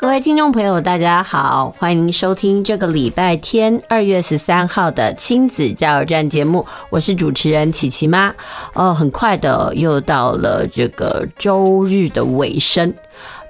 [0.00, 8.34] 各位听众朋友，大家好，欢迎收听这个礼拜天二月十三号的亲子加油站节目，我是主持人琪琪妈。
[8.72, 12.90] 哦，很快的又到了这个周日的尾声，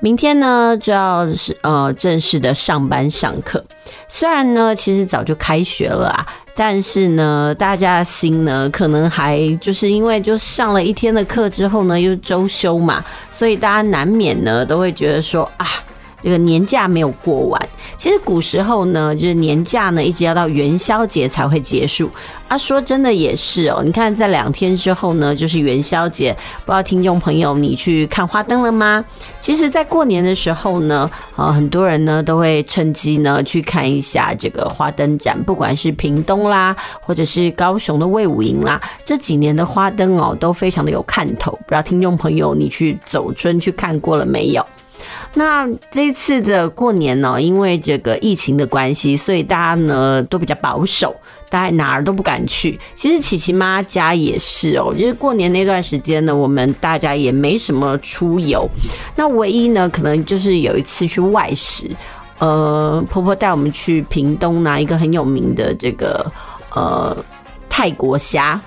[0.00, 3.64] 明天呢就要是呃正式的上班上课。
[4.08, 6.26] 虽然呢其实早就开学了啊，
[6.56, 15.68] 但是呢大家心呢可能还就是因为就上了一天的课之后呢又周休嘛，所以大家难免呢都会觉得说啊。
[16.22, 22.10] 这个年假没有过完，其实古时候呢，就是年假呢，一直要到元宵节才会结束。
[22.48, 26.32] 啊，说真的也是哦，你看在两天之后呢，就是元宵节。
[26.64, 29.04] 不知道听众朋友你去看花灯了吗？
[29.40, 41.52] 其实，在过年的时候呢，呃，很多人呢都会趁机呢去看一下这个花灯展，不管是屏东啦，或者是高雄的卫武营啦，这几年的花灯哦都非常的有看头。
[41.52, 44.66] 不知道听众朋友你去走春去看过了没有？
[45.32, 51.14] 那这次的过年呢，因为这个疫情的关系，所以大家呢都比较保守，
[51.48, 52.78] 大家哪儿都不敢去。
[52.96, 58.68] 其实琪琪妈家也是哦，就是过年那段时间呢，我们大家也没什么出游。
[59.14, 61.88] 那唯一呢，可能就是有一次去外食，
[62.38, 66.26] 呃，婆婆带我们去屏东拿一个很有名的这个
[66.74, 67.16] 呃
[67.68, 68.60] 泰国虾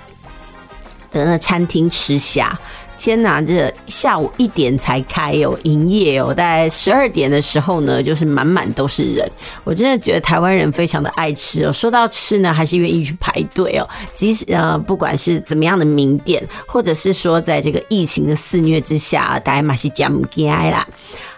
[1.12, 2.57] 的那餐厅吃虾。
[3.03, 9.30] 天哪，这下午一点才开有，营业哦，在十二点的时候呢，就是满满都是人。
[9.66, 13.86] 我真的觉得台湾人非常的爱吃哦，说到吃呢，还是愿意去排队哦。
[14.16, 20.88] 即使呃，不管是怎么样的名店，或者是说在这个疫情的肆虐之下，大家嘛是加不开啦。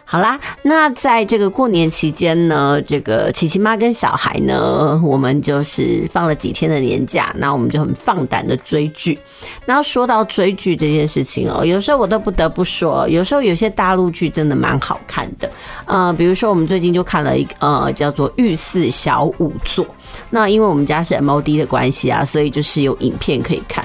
[0.08, 9.18] 好啦，那在这个过年期间呢，这个琪琪妈跟小孩呢，我们就是放了几天的年假，那我们就很放胆的追剧。
[9.66, 15.50] 那说到追剧这件事情哦，有时候我都不得不说，有时候有些大陆剧真的蛮好看的。
[15.86, 19.84] 呃，比如说我们最近就看了一个呃叫做《御四小仵作》，
[20.30, 23.84] 那因为我们家是 MOD 的关系啊，所以就是有影片可以看。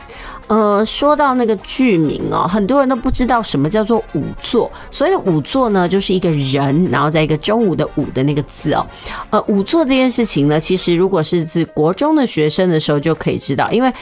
[0.51, 4.69] 呃，说到那个剧名哦，很多人都不知道什么叫做仵作。
[4.91, 8.85] 所以仵作呢，就是一个人，然后在一个中午的午的那个字哦。
[9.31, 13.93] 呃，仵作这件事情呢，其实如果是自国中的学生的时候就可以知道，因为。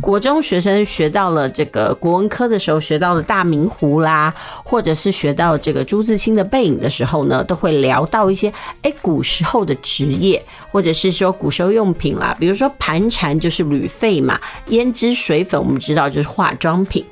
[0.00, 4.32] 国中学生学到了这个国文科的时候，学到了大明湖啦，
[4.64, 8.52] 或者是学到这个朱自清的背影的时候呢，都会聊到一些
[8.82, 14.38] 哎古时候的职业，或者是说古时候用品啦，比如说盘缠就是旅费嘛，
[14.68, 17.04] 胭脂水粉我们知道就是化妆品，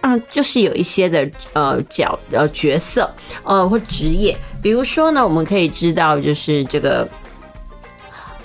[0.00, 3.10] 嗯，就是有一些的呃角呃角色
[3.42, 7.06] 呃或职业，比如说呢，我们可以知道就是这个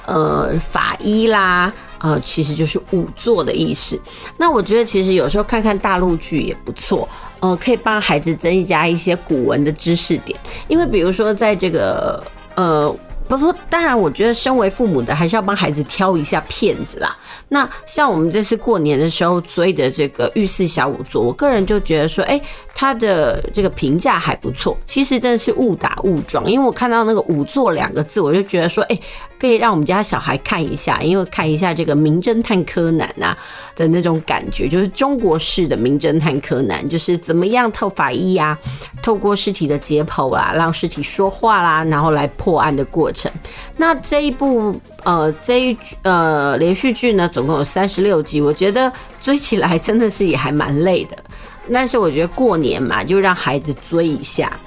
[0.06, 1.72] 呃法医啦。
[2.04, 3.98] 呃，其实就是仵作的意思。
[4.36, 7.08] 那我觉得其实有时候看看大陆剧也不错，
[7.40, 10.38] 呃，可以帮孩子增加一些古文的知识点。
[10.68, 12.22] 因为比如说在这个
[12.56, 12.94] 呃，
[13.30, 17.16] 不说，当然我觉得身为父母的还是要帮孩子挑一下片子啦。
[17.48, 22.42] 那像我们这次过年的时候追的这个《御四小仵作》，我个人就觉得说，哎，
[22.76, 24.78] 他的这个评价还不错。
[24.86, 29.00] 其实真的是误打误撞，因为我看到那个“仵作”两个字，我就觉得说，哎。
[29.44, 33.38] 可以让我们家小孩看一下，因为看一下这个《名侦探柯南》啊
[33.76, 38.58] 的那种感觉，就是中国式的《名侦探柯南》，就是怎么样透法医啊，
[39.02, 43.30] 透过尸体的解剖啊，让尸体说话啦，然后来破案的过程。
[43.76, 48.90] 那这一部呃这一呃连续剧呢，总共有三十六集，我觉得
[49.22, 51.18] 追起来真的是也还蛮累的。
[51.74, 54.58] 但是我觉得过年嘛，就让孩子追一下。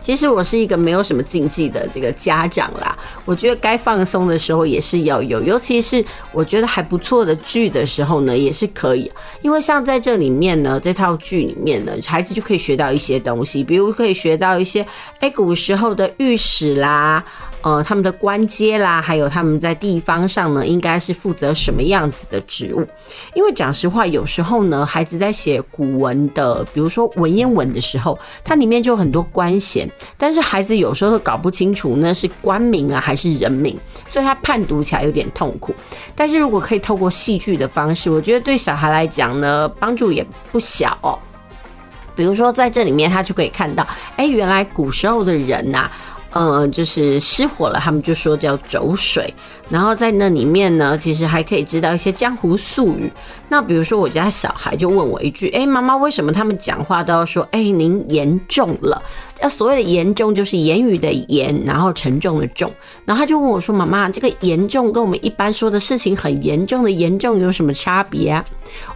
[0.00, 2.96] 其实我是一个没有什么禁忌的这个家长啦。
[3.24, 9.10] 我觉得该放松的时候也是要有，尤其是我觉得还不错的剧的时候呢，也是可以。
[9.42, 14.86] 因为像在这里面呢，这套剧里面呢，孩子就可以学到一些东西，比如可以学到一些
[15.20, 17.24] 哎古时候的御史啦。
[17.66, 22.86] 呃，他们的官阶啦，还有他们在地方上呢，应该是负责什么样子的职务？
[23.34, 33.76] 因为讲实话，有时候呢，孩子在写古文的，比如说文言文的时候，它里面就有很多官衔，但是孩子有时候都搞不清楚那是官名啊还是人名，
[34.06, 35.74] 所以他判读起来有点痛苦。
[36.14, 41.18] 但是如果可以透过戏剧的方式，我觉得对小孩来讲呢，帮助也不小哦。
[42.14, 43.84] 比如说在这里面，他就可以看到，
[44.14, 45.90] 哎，原来古时候的人呐、啊。
[46.32, 49.32] 嗯，就是失火了，他们就说叫走水。
[49.68, 53.10] 然后在那里面呢，其实还可以知道一些江湖术语。
[53.48, 59.02] 那比如说，我家小孩就问我一句：“哎，妈妈，为什么他们讲话都要说‘哎，您言重了’？
[59.40, 62.72] 要所谓的言重，就是言语的言，然后沉重的重。
[63.04, 68.44] 然后他就问我说：‘妈妈，这个严重跟我们一般说的事情很严重的严重有什么差别啊？’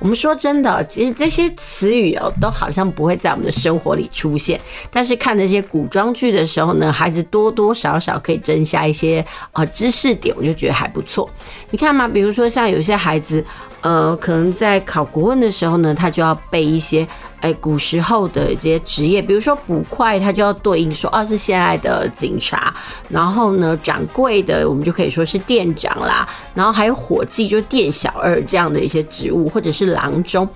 [0.00, 4.60] 我们说真的，其实这些词语哦，都好像不会在我们的生活里出现。
[4.90, 11.28] 但是看这些古装剧的时候呢，孩子多多少少可以增加一些啊知识点，我就觉得还不错。
[11.70, 13.44] 你看嘛，比如说像有些孩子。
[13.82, 17.08] 呃，可能在考国文的时候呢，他就要背一些，
[17.40, 22.74] 哎、古时候的这些职业，比如说捕快，他就要对应说，哦，是现在的警察。
[23.08, 26.28] 然后呢，掌柜的，我们就可以说是店长啦。
[26.54, 30.48] 然后还有伙计，就是店小二这样的一些职务，或者是郎中。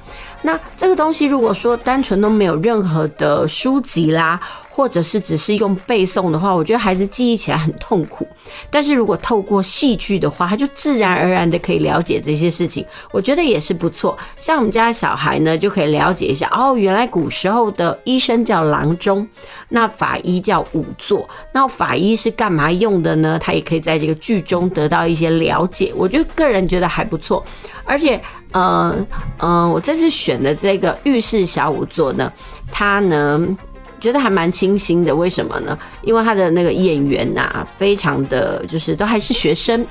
[0.45, 4.39] 那这个东西，如果说单纯都没有任何的书籍啦。
[4.75, 8.27] 或者是只是用背诵的话，我觉得孩子记忆起来很痛苦。
[8.73, 14.19] 但是如果透过戏剧的话，他就自然而然的可以了解这些事情，我觉得也是不错。
[14.35, 19.25] 像我们家小孩呢，就可以了解一下哦，原来古时候的医生叫郎中，
[19.69, 23.39] 那法医叫仵作，那法医是干嘛用的呢？
[23.41, 25.93] 他也可以在这个剧中得到一些了解。
[25.95, 27.45] 我觉得个人觉得还不错，
[27.85, 28.21] 而且，
[28.55, 28.97] 呃，
[29.37, 32.33] 呃，我这次选的这个浴室小五座呢，
[32.73, 33.57] 他呢。
[34.01, 35.79] 觉得还蛮清新的，为什么呢？
[36.03, 39.83] 因为他的那个演员呐、非常的就是都还是学生。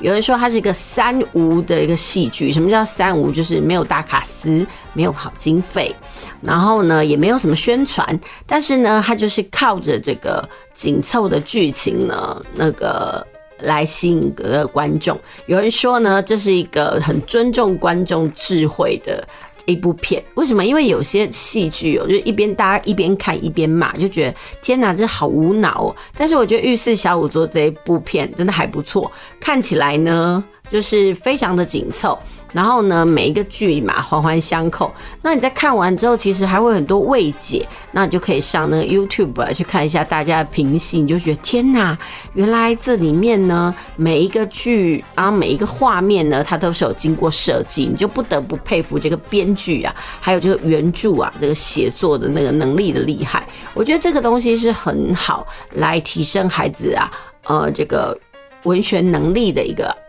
[0.00, 3.32] 有人说他是一个三无的一个戏剧，什么叫三无？
[3.32, 5.94] 就是没有大卡司，没有好经费，
[6.42, 13.26] 然后呢也没有什么宣传，但是呢，他就是靠着这个紧凑的剧情呢，那个
[13.58, 15.18] 来吸引各个观众。
[15.46, 19.26] 有人说呢，这是一个很尊重观众智慧的。
[19.64, 20.64] 一部片，为什么？
[20.64, 25.96] 因为有些戏剧哦，就是一边大家一边看一边骂，就觉得天哪，这好无脑哦。
[26.16, 29.08] 但是我觉得《御四小仵作》这一部片真的还不错，
[29.38, 32.18] 看起来呢，就是非常的紧凑。
[32.52, 34.92] 然后呢，每一个剧嘛，环环相扣。
[35.22, 41.96] 那你在看完之后，其实还会很多未解，那你就可以上那个 YouTube 去看一下大家的评析，你就觉得天哪，
[42.34, 53.46] 原来这里面呢，每一个剧啊，每一个画面呢，它都是有经过设计，你就不得不佩服这个编剧啊，还有这个原著啊，这个写作的那个能力的厉害。
[53.72, 57.10] 我觉得这个东西是很好来提升孩子啊，
[57.46, 58.18] 呃，这个
[58.64, 60.01] 文学能力的一个。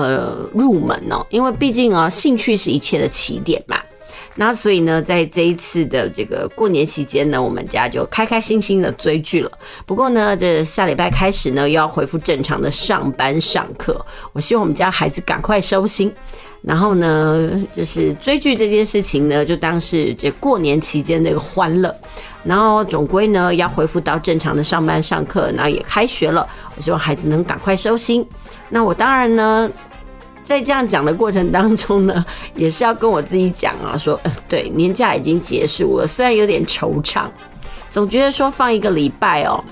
[0.00, 3.78] 呃，入门哦，因为毕竟啊，兴趣是一切的起点嘛。
[4.38, 9.50] 那所以呢，在这一次的这个过年期间呢，我们家就开开心心的追剧了。
[9.86, 13.98] 不过呢，这下礼拜开始呢，又要恢复正常的上班上课。
[14.34, 16.12] 我希望我们家孩子赶快收心。
[16.60, 21.94] 然后呢，就是追剧这件事情呢，就当是这过年期间的一个欢乐。
[22.44, 26.46] 然后总归呢，要恢复到正常的上班上课，然后也开学了。
[26.76, 28.26] 我希望孩子能赶快收心。
[28.68, 29.70] 那我当然呢。
[30.46, 32.24] 在这样讲的过程当中呢，
[32.54, 37.24] 也是要跟我自己讲啊，说，对，年假已经结束了，虽然有点惆怅，
[37.90, 39.62] 总觉得说放一个礼拜哦，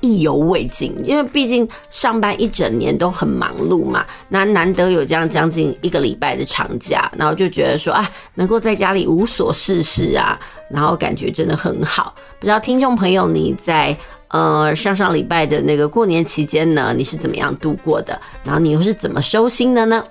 [0.00, 10.38] 意犹未尽，因为毕竟上班一整年都很忙碌嘛，那难得有这样将近一个礼拜的长假，然后就觉得说，啊，能够在家里无所事事啊，
[10.70, 12.14] 然后感觉真的很好。
[12.38, 13.96] 不知道听众朋友你在。
[14.28, 18.20] 呃，上上礼拜的那个过年期间呢，你是怎么样度过的？
[18.44, 20.04] 然后你又是怎么收心的呢？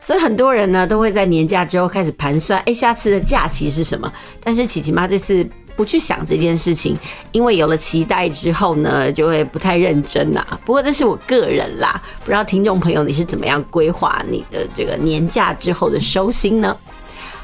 [0.00, 4.12] 所以很多人呢都会在年假之后开始盘算，哎，下次的假期是什么？
[4.44, 5.44] 但是琪琪妈这次
[5.74, 6.96] 不去想这件事情，
[7.32, 10.46] 因为有了期待之后呢，就会不太认真呐。
[10.64, 16.76] 不过这是我个人啦，不知道听众朋友你是怎么样规划你的这个年假之后的收心呢？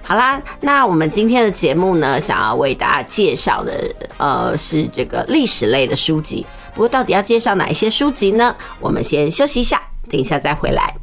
[0.04, 6.44] 好啦，那我们今天的节目呢，想要为大家介绍的，呃，是这个历史类的书籍。
[6.74, 8.54] 不过，到底要介绍哪一些书籍呢？
[8.80, 9.80] 我们先休息一下，
[10.10, 10.94] 等一下再回来。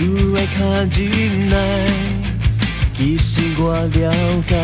[0.00, 0.58] 万事爱较
[0.96, 1.00] 忍
[1.50, 1.54] 耐。
[2.96, 4.12] 其实我了
[4.48, 4.56] 解。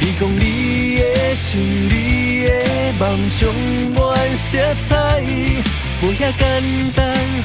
[0.00, 2.48] 你讲你的心，你的
[2.98, 3.38] 梦充
[3.94, 3.98] 满
[4.36, 5.22] 色彩，
[6.02, 6.42] 无遐简
[6.96, 7.00] 单，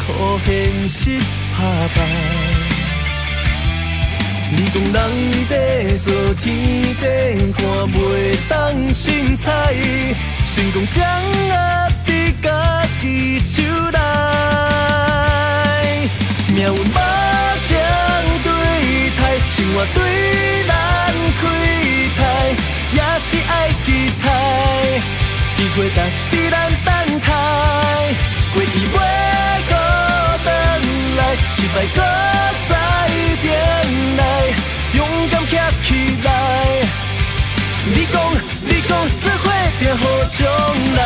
[0.07, 0.09] 予
[0.45, 1.19] 现实
[1.51, 1.59] 打
[1.95, 1.97] 败。
[4.51, 4.95] 你讲人
[5.49, 5.53] 在
[6.05, 6.43] 做天
[7.01, 7.03] 地，
[7.53, 7.61] 看
[7.93, 9.45] 袂当凊彩。
[10.55, 11.03] 成功掌
[11.49, 11.53] 握
[12.07, 12.09] 伫
[12.41, 12.47] 家
[13.01, 13.03] 己
[13.39, 13.61] 手
[19.77, 19.97] 我，对
[20.67, 20.71] 咱
[21.41, 21.43] 开
[22.15, 22.19] 台，
[22.93, 23.51] 也是爱
[23.85, 23.87] 期
[24.23, 24.25] 待，
[25.57, 25.97] 机会值
[26.31, 26.55] 得咱
[26.85, 27.29] 等待，
[28.53, 28.95] 过去袂
[29.67, 29.71] 搁
[30.43, 30.47] 转
[31.17, 31.99] 来，失败搁
[32.69, 32.71] 再
[33.41, 33.45] 点
[34.15, 34.19] 来，
[34.93, 35.53] 勇敢站
[35.83, 35.87] 起
[36.23, 36.27] 来，
[37.93, 38.15] 你讲，
[38.61, 38.95] 你讲。
[39.77, 40.47] 变好将
[40.95, 41.03] 来，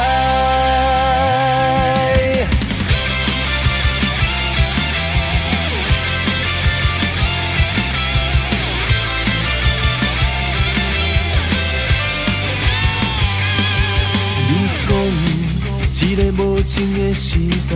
[16.70, 17.76] 情的时代，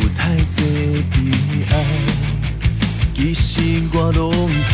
[0.00, 0.56] 有太多
[1.10, 1.14] 悲
[1.72, 1.74] 哀，
[3.12, 3.60] 其实
[3.92, 4.30] 我拢
[4.70, 4.72] 知。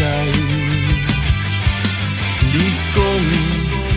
[2.53, 2.55] 你
[2.95, 2.97] 讲。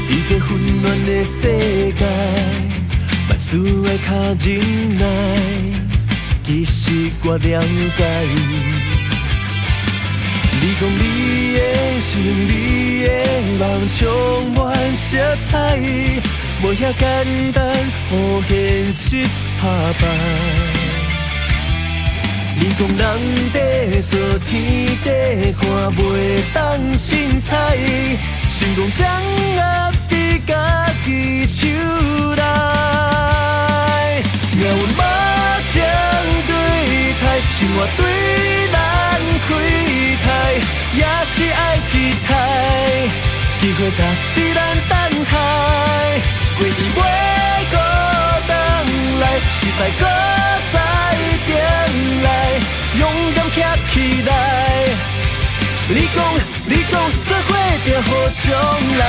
[0.10, 0.48] 在这混
[0.82, 1.38] 乱的世
[1.98, 2.04] 界，
[3.30, 3.48] 万事
[3.86, 4.10] 爱较
[4.44, 4.48] 忍
[4.98, 5.02] 耐。
[6.44, 6.80] 其实
[7.24, 7.62] 我了
[7.98, 8.02] 解，
[10.62, 11.02] 你讲你
[11.58, 11.60] 的
[12.02, 12.12] 心，
[12.48, 12.50] 你
[13.04, 13.08] 的
[13.60, 13.62] 梦
[13.98, 14.00] 充
[14.54, 14.58] 满
[14.96, 15.08] 色
[15.50, 15.52] 彩，
[16.62, 17.60] 无遐简单，
[18.12, 18.14] 予
[18.48, 19.24] 现实
[19.62, 19.64] 打
[20.00, 20.02] 败。
[22.60, 23.02] 你讲人
[23.54, 23.58] 在
[24.10, 24.48] 做天
[25.04, 25.08] 地，
[25.54, 25.62] 看
[25.96, 25.98] 袂
[26.54, 26.58] 当
[26.98, 27.78] 凊彩，
[28.50, 29.08] 成功掌
[29.58, 29.60] 握。
[30.48, 30.54] 家
[31.06, 31.68] 己手
[32.36, 32.42] 内，
[34.58, 35.02] 命运目
[35.70, 35.74] 睭
[36.48, 36.52] 对
[37.22, 38.00] 待，生活对
[38.72, 38.76] 咱
[39.48, 39.50] 开
[40.24, 40.28] 台，
[40.96, 41.56] 也是爱
[41.92, 41.94] 期
[42.28, 42.30] 待，
[43.62, 44.00] 机会值得，
[46.60, 47.00] 过去袂
[47.72, 47.74] 搁
[48.46, 48.52] 转
[49.22, 50.04] 来，失败搁
[50.74, 50.76] 再
[51.48, 51.50] 点
[52.22, 52.28] 来，
[53.00, 53.02] 勇
[53.34, 53.58] 敢站
[53.90, 54.30] 起来，
[55.88, 56.18] 你讲，
[56.66, 56.94] 你讲，
[57.26, 57.50] 做伙
[57.86, 58.08] 变好
[58.44, 58.46] 将
[58.98, 59.02] 来。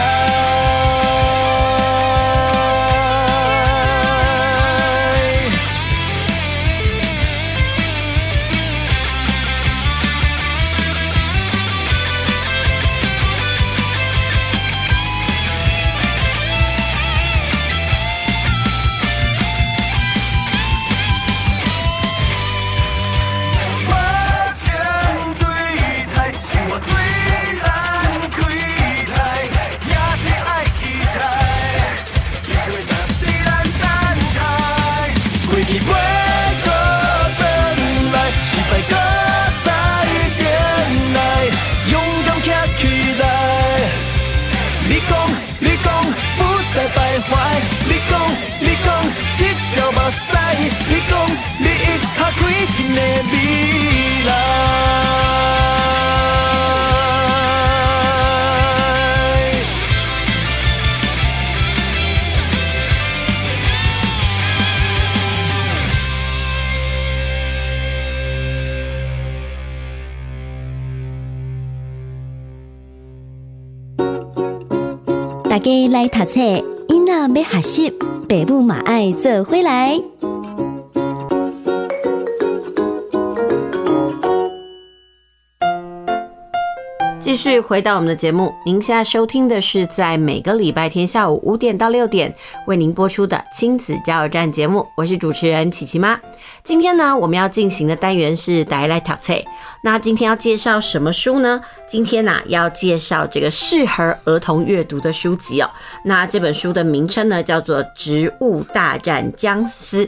[75.50, 76.40] 大家来读册，
[76.88, 80.09] 囡仔要学习，爸母嘛爱做回来。
[87.30, 92.34] 继续回到我们的节目，您现在收听的是在每个礼拜天下午五点到六点
[92.66, 96.18] 为您播出的亲子加油站节目，我是主持人琪琪妈。
[96.64, 99.32] 今天呢，我们要进行的单元是大家来读册。
[99.84, 101.60] 那今天要介绍什么书呢？
[101.86, 105.70] 今天呢、啊，要介绍这个适合儿童阅读的书籍哦。
[106.04, 110.04] 那这本书的名称呢，叫做《植物大战僵尸》。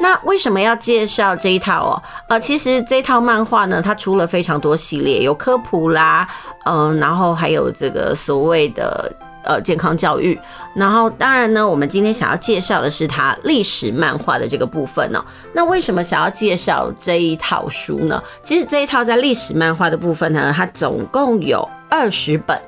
[0.00, 2.02] 那为什么要介绍这一套哦？
[2.28, 6.28] 呃，其实这套漫画呢，它出了非常多系列，有科普啦。
[6.64, 9.12] 嗯，然后还有这个所谓的
[9.44, 10.38] 呃健康教育，
[10.74, 15.24] 然后当然呢，我们今天想要介绍的是它历史漫画的这个部分呢、哦。
[15.52, 18.22] 那为什么想要介绍这一套书呢？
[18.42, 22.58] 其实这一套在历史漫画的部分呢，它总共有二十本。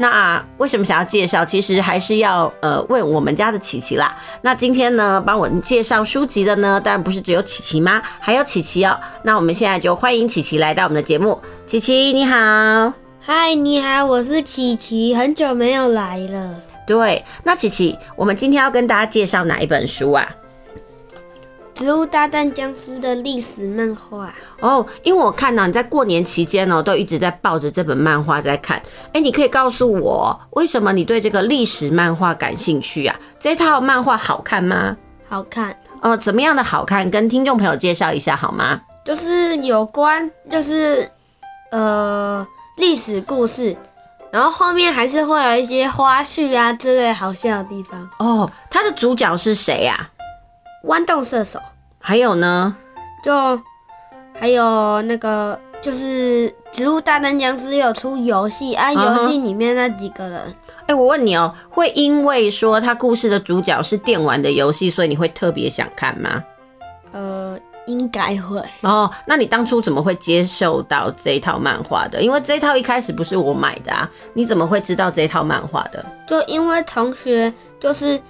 [0.00, 1.44] 那为什么想要介绍？
[1.44, 4.16] 其实还是要呃问我们家的琪琪啦。
[4.42, 8.96] 那今天呢，帮我们介绍书籍的呢，当然不是只有琪琪吗，还有琪琪哦。
[9.24, 11.40] 那我们现在就欢迎琪琪来到我们的节目。
[11.66, 12.36] 琪琪你好，
[13.30, 16.54] 嗨，你好，我是琪琪，很久没有来了。
[16.86, 20.26] 对，那琪琪，我们今天要跟大家介绍哪一本书啊？
[21.78, 28.80] 《植物大战僵尸》的历史漫画哦，因为我看到你在过年期间呢，都一直在抱着这本漫画在看。
[29.12, 33.14] 哎，你可以告诉我，为什么你对这个历史漫画感兴趣啊？
[33.38, 34.96] 这套漫画好看吗？
[35.28, 35.76] 好看。
[36.00, 37.10] 呃，怎么样的好看？
[37.10, 38.80] 跟听众朋友介绍一下好吗？
[39.04, 41.06] 就是有关，就是
[41.70, 42.46] 呃
[42.78, 43.76] 历史故事，
[44.30, 48.08] 然后后面还是会有一些花絮啊之类好笑的地方。
[48.20, 50.08] 哦，它的主角是谁呀？
[50.84, 51.58] 豌豆射手，
[51.98, 52.74] 还有呢，
[53.24, 53.60] 就
[54.38, 60.54] 还有那个就是《植物大战僵尸》有出游戏啊，游戏里面那几个人。
[60.86, 66.42] 哎、uh 我问你哦、喔，会因为说它故事的主角是电玩的游戏，所以你会特别想看吗？
[67.88, 68.62] 呃，应该会。
[68.82, 72.22] 哦，那你当初怎么会接受到这一套漫画的？
[72.22, 76.04] 因为这一套一开始不是我买的啊，你怎么会知道这一套漫画的？
[76.26, 78.20] 就因为同学就是。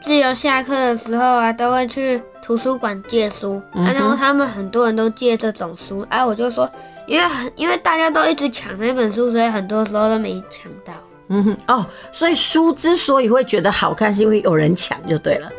[0.00, 6.70] 自由下课的时候啊，都会去图书馆借书，嗯啊，然后他们很多人都借这种书，哎，啊，我就说，
[7.08, 10.92] 因为很因为大家都一直抢那本书，所以很多时候都没抢到。
[11.28, 15.52] 嗯哼，哦，所以书之所以会觉得好看，是因为有人抢就对了。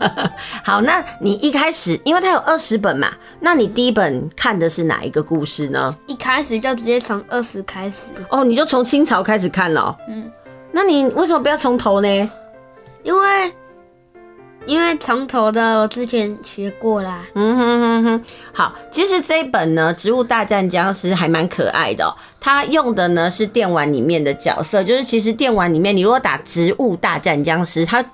[0.62, 5.96] 好，那你一开始，因为它有二十本嘛，那你第一本看的是哪一个故事呢？
[6.06, 8.08] 一开始就直接从二十开始。
[8.30, 9.96] 哦，你就从清朝开始看了喔？
[10.08, 10.30] 嗯，
[10.70, 12.30] 那你为什么不要从头呢？
[13.02, 13.52] 因为。
[14.66, 17.24] 因为从头的我之前学过啦。
[17.34, 22.12] 嗯哼哼哼，好，其实这一本呢，《植物大战僵尸》还蛮可爱的。
[22.40, 28.04] 它用的呢是电玩里面的角色，就是其实电玩里面，你如果打《植物大战僵尸》，它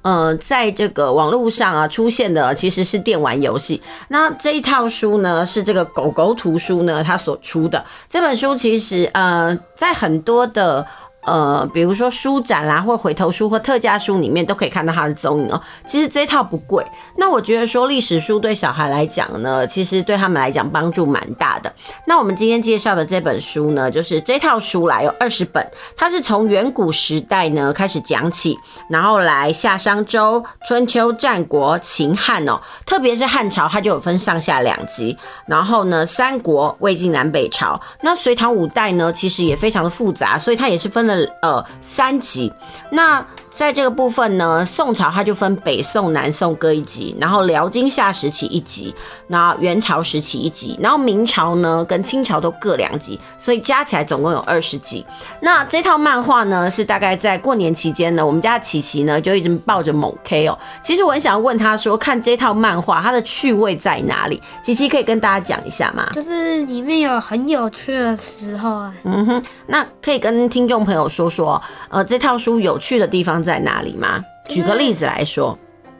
[0.00, 3.80] 呃在这个网络上啊出现的其实是电玩游戏。
[4.08, 10.86] 那这一套书呢是这个狗狗图书呢它所出的这本书，其实呃在很多的。
[11.24, 15.60] 呃，比如说书展啦，或回头书或特价书里面都可以看到它的踪影哦。
[15.86, 16.84] 其实这套不贵，
[17.16, 21.72] 那我觉得说历史书对小孩来讲呢，其实对他们来讲帮助蛮大的。
[22.06, 25.64] 那我们今天介绍的这本书呢，就是这套书来有二十本，
[25.96, 28.58] 它是从远古时代呢开始讲起，
[28.88, 35.16] 然后来夏商周、春秋战国、秦汉哦，特别是汉朝，它就有分上下两集。
[35.46, 41.11] 然后呢，三国、魏晋南北朝，那隋唐五代呢，其实也非常的复杂，所以它也是分了。
[41.40, 42.52] 呃，三级。
[42.90, 48.94] 那在这个部分呢，宋朝它就分北宋、南宋各一集，然后辽金夏时期一集，
[49.28, 55.04] 然后元朝时期一集，然后明朝呢跟清朝都各两集，所以加起来总共有二十集。
[55.40, 60.58] 那这套漫画呢，是大概在过年期间呢，我们家琪琪呢就一直抱着猛 K 哦。
[60.82, 64.42] 其实我很想问他说，看这套漫画它的趣味在哪里？
[64.62, 66.08] 琪琪可以跟大家讲一下吗？
[66.14, 68.94] 就是里面有很有趣的时候啊。
[69.04, 71.60] 嗯哼，那可以跟听众朋友说说，
[71.90, 74.24] 呃，这套书有趣的地方在哪里吗？
[74.48, 75.58] 举个例子来说，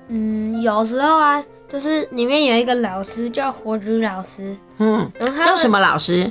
[0.08, 5.10] 嗯，有时候啊，就是里面有一个老师叫火炬老师，嗯，
[5.44, 6.30] 叫什么老师？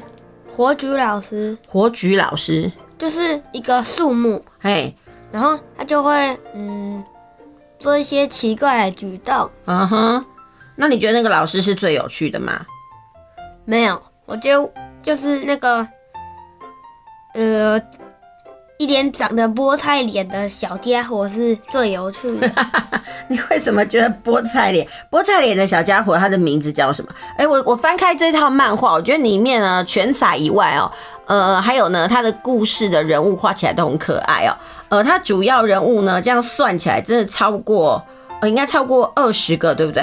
[0.52, 2.70] 火炬老师，火炬老师
[3.00, 4.94] 就是一个树木，嘿，
[5.32, 7.02] 然后他就会嗯
[7.80, 10.26] 做一些奇怪的举动，嗯哼，
[10.76, 12.66] 那你觉得那个老师是最有趣的吗？
[13.64, 14.72] 没有，我觉得
[15.02, 15.88] 就是那个，
[17.34, 17.82] 呃。
[18.82, 22.52] 一脸长得菠菜脸的小家伙是最有趣的。
[23.30, 24.88] 你为什么觉得菠菜脸？
[25.12, 27.12] 菠菜脸的小家伙，他的名字叫什么？
[27.38, 30.92] 哎、我我翻开这套漫画，我觉得里面呢全彩以外哦、
[31.28, 34.58] 呃，还有呢，他的故事的人物画起来都很可爱哦、
[34.90, 38.04] 呃，他主要人物呢，这样算起来真的超过，
[38.42, 40.02] 呃，应该超过二十个，对不对？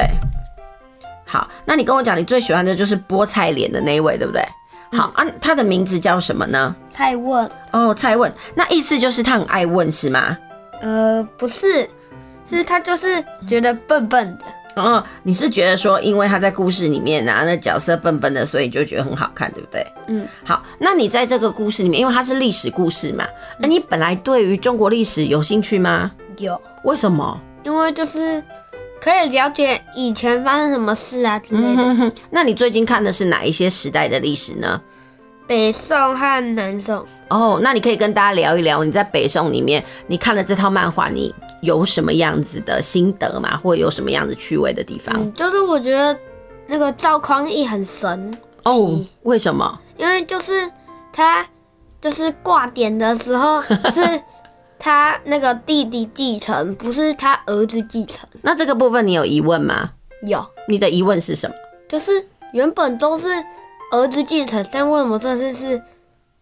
[1.27, 4.41] 好，那你跟我讲，你最喜欢的就是菠菜脸的那一位，对不对？
[4.93, 6.75] 好啊，他的名字叫什么呢？
[6.91, 7.49] 蔡问。
[7.73, 10.37] 哦，蔡问，那意思就是他很爱问是吗？
[10.81, 11.89] 呃，不是，
[12.49, 14.45] 是他就是觉得笨笨的。
[14.81, 19.87] 哦，你是觉得说，因为他在故事里面啊，那角色笨笨的，所以就觉得很好看，对不对？
[20.07, 20.27] 嗯。
[20.45, 23.27] 好，那你在这个故事里面，因为它是历史故事嘛，
[23.59, 26.11] 那你本来对于中国历史有兴趣吗？
[26.39, 26.61] 有。
[26.85, 27.39] 为什么？
[27.65, 28.43] 因为就是。
[29.01, 32.13] 可以了解以前发生什么事啊之类的。
[32.31, 34.81] 那你最近看的是哪一些时代的历史呢？
[35.47, 37.05] 北宋和南宋。
[37.29, 43.57] 哦，那你可以跟大家聊一聊，你在北宋里面，你看了这套漫画，你有什么样子的心得吗？
[43.57, 45.15] 或者有什么样子趣味的地方？
[45.19, 46.15] 嗯，就是我觉得
[46.67, 48.37] 那个赵匡胤很神。
[48.65, 49.81] 哦，为什么？
[49.97, 50.71] 因为就是
[51.13, 51.47] 他
[52.01, 54.23] 就是挂点的时候 是
[54.79, 58.29] 他那个弟弟继承，不是他儿子继承。
[58.43, 59.91] 那这个部分你有疑问吗？
[60.27, 61.55] 有，你的疑问是什么？
[61.89, 63.27] 就是原本都是
[63.93, 65.83] 儿子继承，但为什么这次是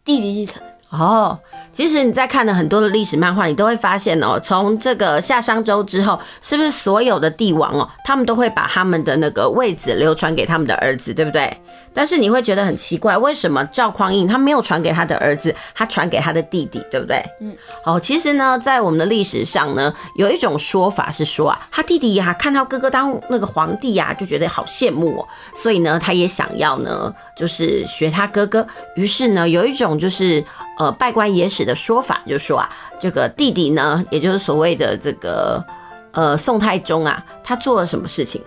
[0.05, 0.63] 弟弟继承？
[1.05, 1.39] 哦，
[1.73, 11.55] 其实你在看了很多的历史漫画，你都会发现哦，从这个夏商周之后，是不是所有的帝王哦，他们都会把他们的那个位子流传给他们的儿子，对不对？
[11.93, 17.25] 但是你会觉得很奇怪，为什么赵匡胤他没有传给他的儿子，他传给他的弟弟，对不对？
[17.41, 28.67] 嗯，哦，其实呢，在我们的历史上呢，有一种说法是说啊，他弟弟呀、啊、看到哥哥当那个皇帝呀、啊，就觉得好羡慕哦，所以呢，他也想要呢，就是学他哥哥。
[28.95, 30.45] 于是呢，有一种就是。
[30.79, 35.65] 呃，拜官野史的说法就是说啊，这个弟弟呢，也就是所谓的这个
[36.13, 38.43] 呃宋太宗啊，他做了什么事情？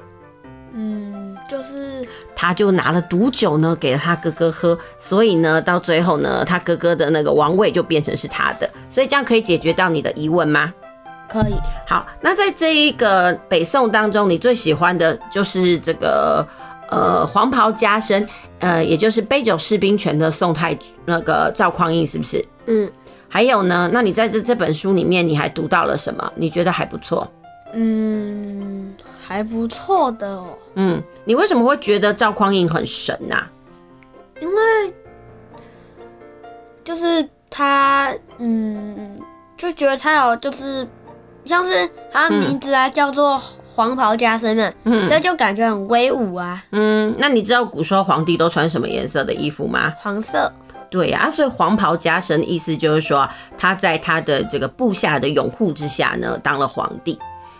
[0.73, 10.71] 嗯，就是他就拿了毒酒呢给了他哥哥喝，所以呢，到最后呢，他哥哥的那个王位就变成是他的，所以这样可以解决到你的疑问吗？
[11.27, 11.55] 可以。
[11.87, 16.47] 好，那在这一个北宋当中，你最喜欢的就是这个。
[16.89, 18.27] 呃，黄袍加身，
[18.59, 22.43] 呃，也就是杯酒释兵权的宋太那个赵匡胤，是不是？
[22.65, 22.91] 嗯。
[23.31, 23.87] 还有呢？
[23.93, 26.33] 那你在这这本书里面，你还读到了什么？
[26.33, 27.31] 你觉得还不错？
[27.73, 30.47] 嗯，还不错的哦。
[30.73, 33.51] 嗯，你为什么会觉得赵匡胤很神呐、啊？
[34.41, 34.93] 因为
[36.83, 39.15] 就是他，嗯，
[39.55, 40.87] 就觉得他有，就是
[41.45, 43.39] 像是他的名字啊，嗯、叫做。
[43.79, 46.61] 黄袍加身嘛，嗯，这就感觉很威武啊。
[46.73, 49.93] 嗯，那你知道古时候皇帝都穿什么颜色的衣服吗？
[49.95, 50.51] 黄色。
[50.89, 53.25] 对呀、啊，所以黄袍加身意思就是说
[53.57, 57.17] 他在他的这个部下的拥护之下呢，当了皇帝。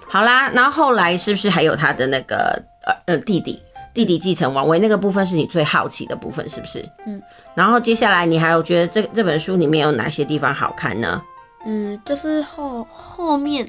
[0.09, 3.57] 好啦，然后后来是不是还有他的那个呃呃弟弟
[3.93, 4.77] 弟弟继承王位？
[4.77, 6.83] 那个部分是你最好奇的部分，是不是？
[7.07, 7.21] 嗯。
[7.55, 11.21] 然后接下来你还有觉得这这本书里面有哪些地方好看呢？
[11.65, 13.65] 嗯，就是后后面。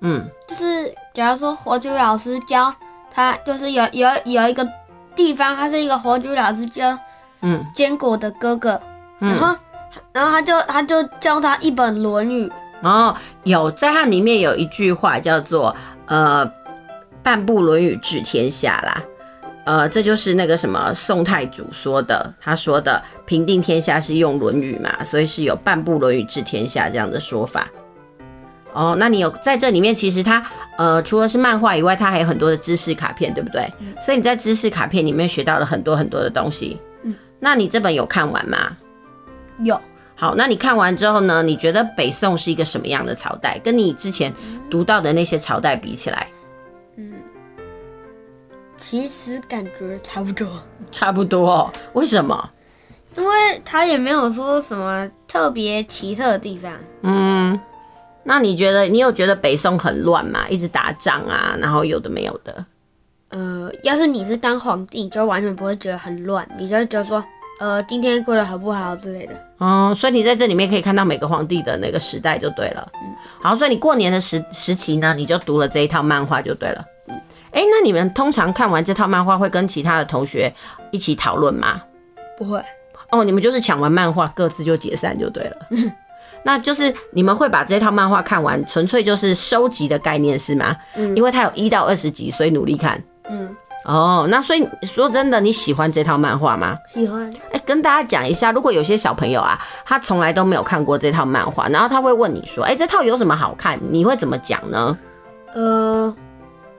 [0.00, 2.72] 嗯，就是假如说火炬老师教
[3.10, 4.66] 他，就是有有有一个
[5.14, 6.98] 地方，他是一个火炬老师教，
[7.40, 8.80] 嗯，坚果的哥哥，
[9.20, 9.56] 嗯、然后
[10.12, 12.46] 然后他就他就教他一本《论语》。
[12.82, 16.48] 哦，有在它里面有一句话叫做呃
[17.22, 19.02] “半部《论语》治天下”啦，
[19.64, 27.66] 呃，这就是那个什么宋太祖说的，他说的平定天下是用《论语》嘛，所以是有“半部《论语》治天下”这样的说法。
[28.76, 30.44] 哦，那你有在这里面，其实它
[30.76, 33.72] 呃，除了是漫画以外，它还有很多的知识卡片，对不对？
[33.78, 33.94] 嗯。
[34.02, 36.78] 所以你在知识卡片里面学到了很多很多的东西。
[37.02, 37.14] 嗯。
[37.40, 38.76] 那你这本有看完吗？
[39.64, 39.80] 有。
[40.14, 41.42] 好，那你看完之后呢？
[41.42, 43.58] 你觉得北宋是一个什么样的朝代？
[43.64, 44.30] 跟你之前
[44.70, 46.26] 读到的那些朝代比起来？
[46.96, 47.14] 嗯，
[48.76, 50.62] 其实感觉差不多。
[50.92, 51.72] 差不多哦？
[51.94, 52.50] 为什么？
[53.16, 56.72] 因为他也没有说什么特别奇特的地方。
[57.00, 57.58] 嗯。
[58.26, 60.46] 那你觉得你有觉得北宋很乱吗？
[60.48, 62.66] 一直打仗啊，然后有的没有的。
[63.28, 67.22] 呃，要是你是当皇帝，就完全不会觉得很乱，你就会觉得说，
[67.60, 69.32] 呃，今天过得好不好之类的。
[69.60, 72.88] 嗯，所以你在这里面可以看到每个皇帝的那个时代就对了。
[72.94, 76.84] 嗯，好，所以你过年的时时期呢，你就读了这一套漫画就对了。
[77.08, 77.14] 嗯，
[77.52, 80.52] 哎、欸，那你们通常看完这套漫画会跟其他的同学
[80.90, 81.80] 一起讨论吗？
[82.36, 82.60] 不会。
[83.10, 85.56] 哦，你们就是抢完漫画各自就解散就对了。
[86.46, 90.76] 那就是你们会把这套漫画看完，纯粹就是收集的概念是吗？
[90.94, 93.02] 嗯，因为它有一到二十集，所以努力看。
[93.28, 93.52] 嗯，
[93.84, 96.76] 哦，那所以说真的，你喜欢这套漫画吗？
[96.94, 97.28] 喜欢。
[97.50, 103.76] 哎、欸，跟大家讲一下，如果有些小朋友啊，他从来都没有看过这套漫画，然后他会问你说，哎、欸，这套有什么好看？
[103.90, 104.96] 你会怎么讲呢？
[105.52, 106.14] 呃。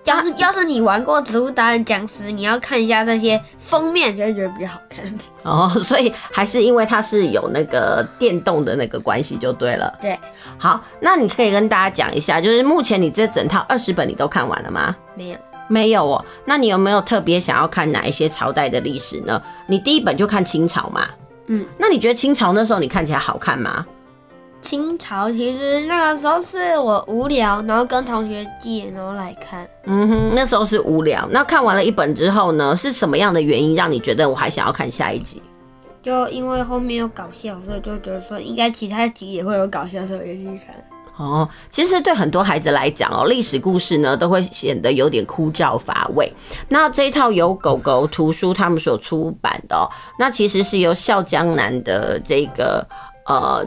[0.08, 5.04] 要是要是你玩过《植物大战僵尸》，你要看一下这些封面，就会觉得比较好看
[5.44, 5.70] 哦。
[5.84, 9.94] 所以还是因为它是有那个电动的那个关系就对了。
[10.00, 10.18] 对，
[10.58, 14.96] 好，那你可以跟大家讲一下，就是目前你这整套二十本你都看完了吗？
[15.14, 16.26] 没有，没有哦。
[16.46, 19.42] 那你有没有特别想要看哪一些朝代的历史呢？
[19.68, 21.06] 你第一本就看清朝嘛。
[21.48, 23.86] 嗯，那你觉得清朝那时候你看起来好看吗？
[24.68, 29.66] 清朝其实那个时候是我无聊，然后跟同学借，然后来看。
[29.86, 31.26] 嗯哼，那时候是无聊。
[31.32, 35.42] 那看完了一本之后呢，是什么样的原因让你觉得我还想要看下一集？
[36.04, 40.76] 就因为后面有搞笑，所以就觉得说应该其他集也会有搞笑，所以也继续看。
[41.16, 46.30] 哦，其实对很多孩子来讲哦，历史故事呢都会显得有点枯燥乏味。
[46.68, 49.88] 那这一套由狗狗图书他们所出版的哦，
[50.20, 52.86] 那其实是由笑江南的这个
[53.26, 53.66] 呃。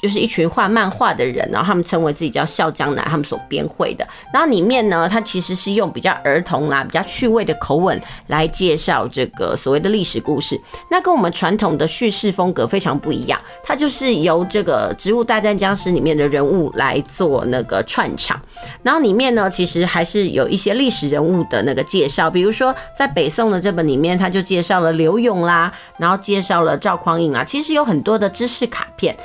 [0.00, 4.06] 就是一群画漫画的人，然后他们称为自己叫笑江南，他们所编绘的。
[4.32, 10.60] 然后里面呢，它其实是用比较儿童啦、比较趣味的口吻来介绍这个所谓的历史故事。
[10.90, 18.40] 那跟我们传统的叙事风格非常不一样，它就是由这个《植物大战僵尸》里面的人物来做那个串场。
[18.82, 29.16] 然后里面呢，其实还是有一些历史人物的那个介绍，比如说在北宋的这本里面，他就介绍了刘永啦，然后介绍了赵匡胤啊，其实有很多的知识卡片。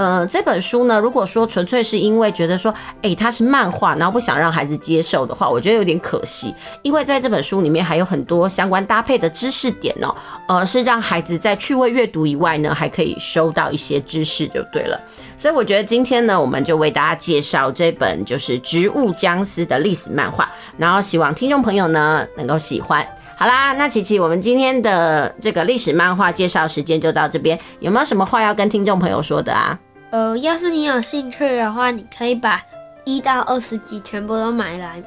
[0.00, 6.54] 呃，这本书呢，如果说纯粹是因为觉得说，哎，它是漫画，然后不想让孩子接受的话，我觉得有点可惜。
[6.80, 10.16] 因为在这本书里面还有很多相关搭配的知识点哦，
[10.48, 14.98] 呃，是让孩子在趣味阅读以外呢，还可以收到一些知识就对了。
[15.36, 23.06] 所以我觉得今天呢，我们就为大家介绍这本就是《植物僵尸》的历史漫画，然后希望听众朋友呢能够喜欢。
[23.36, 29.78] 好啦，那琪琪，我们今天的这个历史漫画介绍时间就到这边，有没有什么话要跟听众朋友说的啊？
[30.10, 32.60] 呃，要是你有兴趣的话，你可以把
[33.04, 35.02] 一到二十集全部都买来，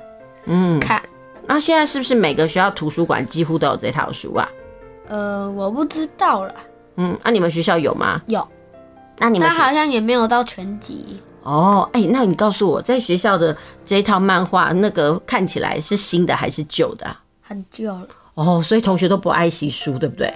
[0.46, 1.02] 嗯，看。
[1.46, 4.48] 那现在是不是每个学校图书馆几乎都有这套书啊？
[5.08, 6.54] 呃，我不知道啦。
[6.96, 8.22] 嗯，那、啊、你们学校有吗？
[8.28, 8.48] 有。
[9.18, 11.22] 那你们他好像也没有到全集。
[11.44, 17.06] 哦，哎、欸，那你告诉我，在学校的这一套漫画，那个看起来是新的还是旧的？
[17.42, 18.08] 很旧了。
[18.36, 20.34] 哦，所以同学都不爱惜书，对不对？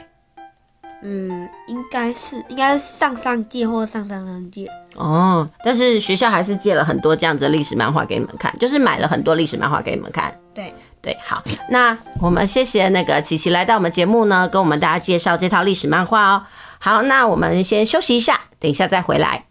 [1.03, 5.47] 嗯，应该是，应该是上上届或上上上届哦。
[5.63, 10.34] 但是学校还是借了很多这样子的历史漫画给你们看，就是买了很多历史漫画给你们看。
[10.53, 16.43] 对对，好，那我们谢谢那个琪琪来到我们节目呢，跟我们大家介绍这套历史漫画哦。
[16.80, 19.45] 好，那我们先休息一下，等一下再回来。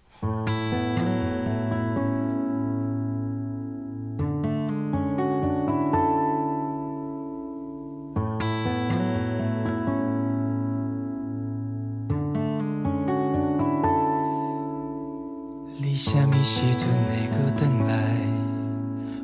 [16.47, 17.93] 时阵会佮转来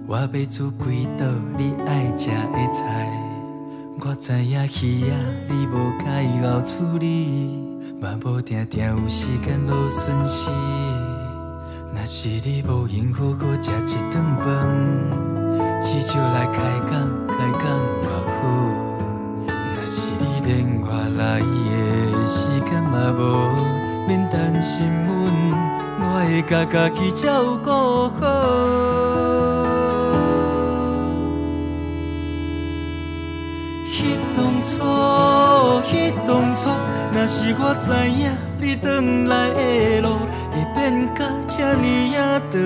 [0.09, 1.25] 我要煮几道
[1.57, 3.09] 你爱食的菜，
[4.01, 5.15] 我知影鱼仔
[5.49, 7.63] 你无介意熬处理，
[8.01, 10.51] 嘛无定定有时间无顺时。
[11.95, 14.51] 若是你无闲好好食一顿饭，
[15.81, 16.59] 至少来开
[16.91, 17.63] 讲开讲
[18.03, 18.33] 偌好。
[19.47, 20.51] 若是你连
[20.83, 23.23] 我来的时间嘛无，
[24.09, 25.82] 免担心阮，
[26.15, 27.71] 我会家家己照顾
[28.21, 28.23] 好。
[34.63, 34.79] 初，
[35.91, 36.71] 彼当初，
[37.13, 40.09] 若是我知影你转来的路
[40.53, 42.17] 会变甲这呢仔
[42.53, 42.61] 长，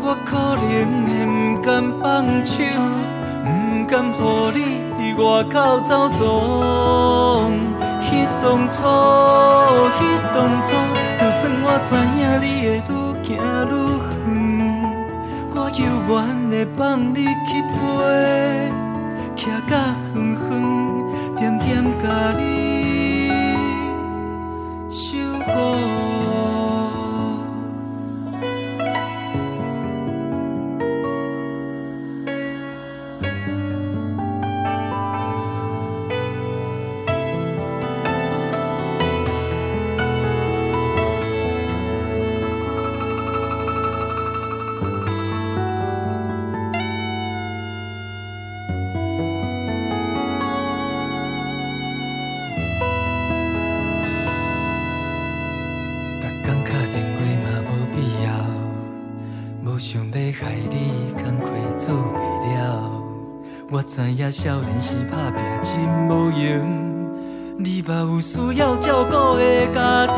[0.00, 0.64] 我可能
[1.02, 1.66] 会不甘
[2.00, 2.04] 放
[2.46, 2.62] 手，
[3.42, 3.48] 不
[3.88, 4.14] 甘予
[4.54, 4.58] 你
[5.00, 7.63] 伫外口走荡。
[8.44, 8.76] 当初，
[9.98, 10.00] 彼
[10.34, 10.68] 当初，
[11.18, 12.92] 就算我知影你会愈
[13.24, 13.26] 行
[13.70, 13.72] 愈
[14.28, 14.30] 远，
[15.54, 16.12] 我犹原
[16.50, 16.78] 会放
[17.14, 17.74] 你去飞。
[19.34, 19.72] 徛甲
[20.14, 20.52] 远远，
[21.36, 21.64] 点点
[21.98, 22.04] 甲
[22.38, 22.40] 你
[24.90, 25.00] 守
[25.46, 25.93] 护。
[61.84, 62.56] 做不了，
[63.70, 66.64] 我知影少年时打拼真无用，
[67.58, 70.16] 你嘛有需要照顾的家庭。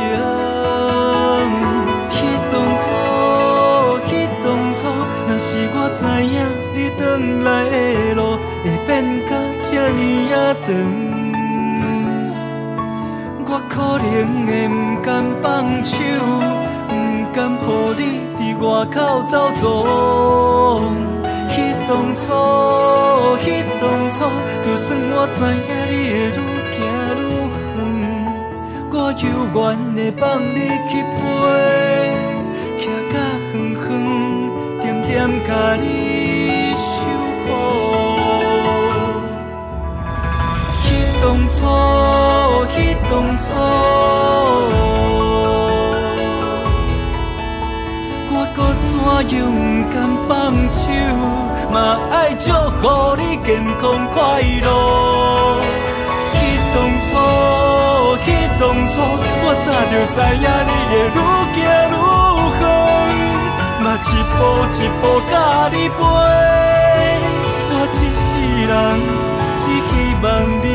[2.09, 2.15] 彼
[2.53, 2.87] 当初，
[4.07, 4.09] 彼
[4.45, 4.79] 当初，
[5.27, 6.39] 若是我知影
[6.77, 7.03] 你转
[7.43, 7.75] 来的
[8.15, 8.95] 路会变
[9.29, 9.31] 甲
[9.65, 10.01] 这呢
[10.35, 10.69] 啊长，
[13.45, 14.07] 我可能
[14.47, 15.05] 会不甘
[15.43, 15.45] 放
[15.85, 15.99] 手，
[16.87, 16.95] 不
[17.35, 17.67] 甘抱
[17.99, 18.01] 你
[18.39, 18.95] 伫外口
[19.27, 21.16] 走荡。
[21.97, 22.29] 当初，
[23.43, 23.47] 彼
[23.81, 24.19] 当初，
[24.63, 25.57] 就算我知影
[25.89, 26.39] 你会愈
[26.77, 26.79] 行
[27.17, 27.25] 愈
[27.73, 27.79] 远，
[28.93, 29.57] 我犹原
[29.95, 30.59] 会放你
[30.91, 31.19] 去飞，
[32.83, 33.15] 徛甲
[33.55, 33.89] 远远，
[34.83, 35.09] 点点
[35.47, 35.49] 甲
[35.81, 35.85] 你
[36.77, 36.85] 守
[37.41, 37.47] 护。
[40.83, 40.85] 彼
[41.23, 41.57] 当初，
[42.77, 42.77] 彼
[43.09, 43.49] 当初，
[48.29, 48.93] 我搁怎
[49.35, 49.97] 样不甘
[50.29, 50.31] 放
[50.71, 50.85] 手？
[51.77, 51.79] 嘛
[52.11, 52.49] 爱祝
[52.81, 52.83] 福
[53.19, 54.69] 你健康快乐。
[56.33, 56.35] 去
[56.73, 57.09] 当初，
[58.25, 58.27] 去。
[58.59, 58.95] 当初，
[59.45, 61.61] 我早就知影你会愈行愈
[62.57, 62.65] 好，
[63.85, 64.37] 嘛一步
[64.73, 65.33] 一步甲
[65.71, 65.99] 你陪，
[67.69, 68.25] 我一世
[68.71, 68.73] 人
[69.61, 70.25] 只希望
[70.65, 70.67] 你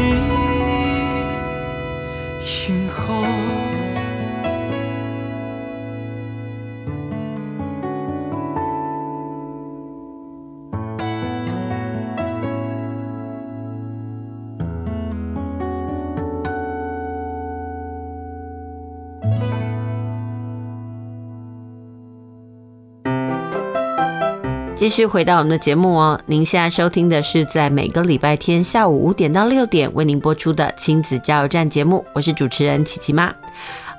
[24.82, 33.32] 继续回到我们的节目哦，您现在收听的是在每个礼拜天下午五点到六点为您播出的亲子加油站节目，我是主持人琪琪妈。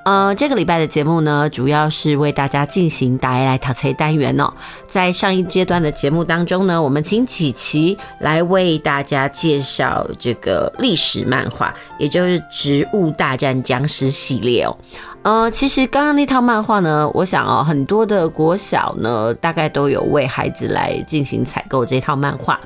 [0.05, 4.53] 呃，这个礼拜的节目呢，主要是为大家进行大家来淘菜单元哦。
[4.85, 14.77] 在上一阶段的节目当中呢，我们请琪琪来为大家介绍这个历史漫画，也就是《植物大战僵尸》系列哦。
[15.23, 22.61] 呃，其实刚刚那套漫画呢，我想哦，很多的国小呢，大概都有为孩子来进行采购这套漫画。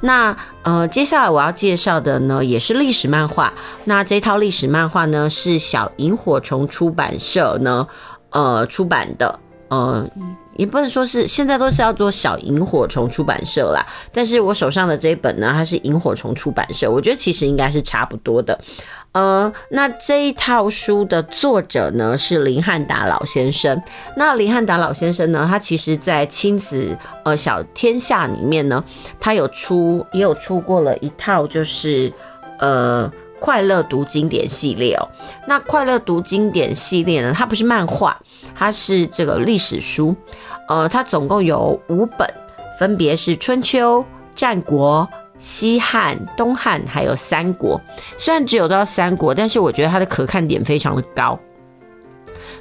[0.00, 3.52] 那呃，接下来我要介绍的呢，也是历史漫画。
[3.84, 7.86] 那这套历史漫画呢，是小萤火虫出版社呢，
[8.30, 9.38] 呃，出版的。
[9.68, 10.08] 呃，
[10.56, 13.84] 也不能说是现在都是要做小萤火虫出版社啦。
[14.12, 18.56] 但是我手上的这一本呢，它是萤火虫出版社，我觉得其实应该是差不多的。
[19.16, 23.82] 呃，那这一套书的作者呢，是林汉达老先生。
[24.14, 28.84] 那林汉达老先生呢，他其实在亲子呃小天下里面呢，
[29.18, 32.12] 他有出也有出过了一套，就是
[32.58, 35.08] 呃快乐读经典系列哦。
[35.46, 38.20] 那快乐读经典系列呢，它不是漫画，
[38.54, 40.14] 它是这个历史书。
[40.68, 42.28] 呃，它总共有五本，
[42.78, 45.08] 分别是春秋、战国。
[45.38, 47.80] 西汉、东汉还有三国，
[48.18, 51.38] 虽然只有到三国，但是我觉得它的可看点非常的高。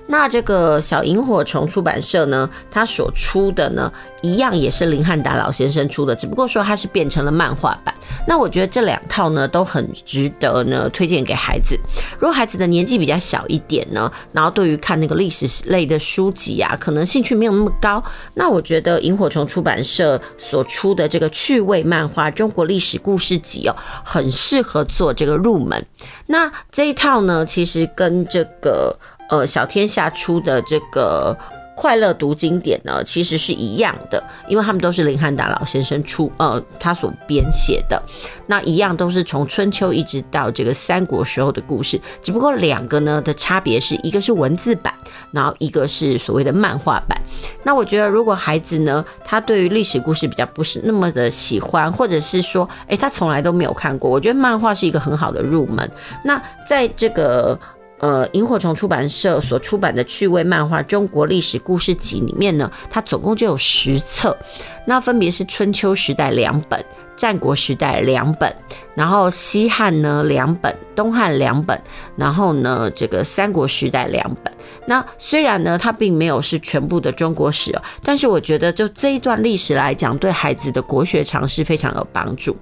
[0.07, 3.91] 那这个小萤火虫出版社呢，它所出的呢，
[4.21, 7.93] 一样也是林汉达老先生出的，只不过说它是变成了漫画版。
[8.27, 11.79] 那我觉得这两套呢，都很值得呢推荐给孩子。
[12.19, 18.03] 如果孩子的年纪比较小一点呢，然后对于看那个历史类的书籍啊，可能兴趣没有那么高，
[18.35, 25.83] 那我觉得萤火虫出版社所出的这个趣味漫画《中国历史故事集》哦，很适合做这个入门。
[26.27, 28.95] 那这一套呢，其实跟这个。
[29.29, 31.37] 呃，小天下出的这个
[31.75, 38.01] 快乐读经典呢，其实是一样的，因为他们都是林汉达老先生出，呃，他所编写的，
[38.47, 44.93] 那一样都是从春秋一直到这个三国时候的故事，只不过两个呢的差别是一个是文字版，
[45.31, 47.21] 然后一个是所谓的漫画版。
[47.61, 55.91] 那我觉得，如果孩子呢，他对于历史故事比较不是那么的喜欢，或者是说，诶，他从来都没有看过，我觉得漫画是一个很好的入门。
[56.23, 57.59] 那在这个。
[57.99, 64.37] 呃，萤火虫出版社所出版的趣味漫画《中国历史故事集》里面呢，它总共就有十册，
[64.85, 66.83] 那分别是春秋时代两本。
[67.17, 68.53] 战国时代两本，
[68.93, 71.81] 然后西汉呢两本，东汉两本，
[72.17, 74.53] 然后呢这个三国时代两本。
[74.87, 82.55] 那虽然呢它并没有是全部的中国史，但是我觉得就这一段历史来讲，对孩子的国学常识非常有帮助。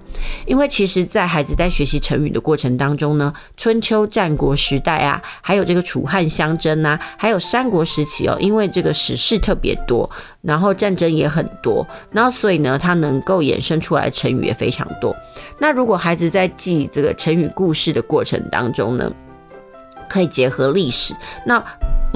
[0.46, 10.10] 因为其实，在孩子在学习成语的过程当中呢，春秋战国时代啊，还有这个楚汉相争啊，还有三国时期哦，因为这个史事特别多。
[10.40, 15.16] 然后战争也很多，然后所以呢，它能够衍生出来的成语也非常多。
[15.58, 19.10] 那如果孩子在记这个成语故事的过程当中呢，
[20.14, 21.12] 可以结合历史，
[21.44, 21.60] 那。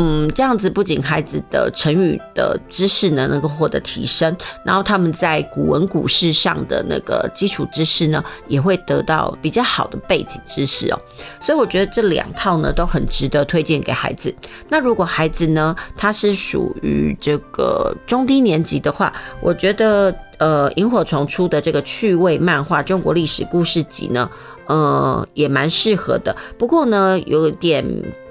[0.00, 4.32] 嗯，这样子不仅孩子的成语的知识呢能够获得提升，
[4.64, 11.00] 然后他们在古文古诗上的那个基础知识呢也会得到比较好的背景知识哦。
[11.40, 14.32] 所以我觉得这两套呢都很值得推荐给孩子。
[14.68, 24.30] 那如果孩子呢他是属于这个中低年级的话，我觉得呃萤火虫出的这个趣味漫画《中国历史故事集》呢，
[24.68, 26.36] 呃也蛮适合的。
[26.56, 27.84] 不过呢有点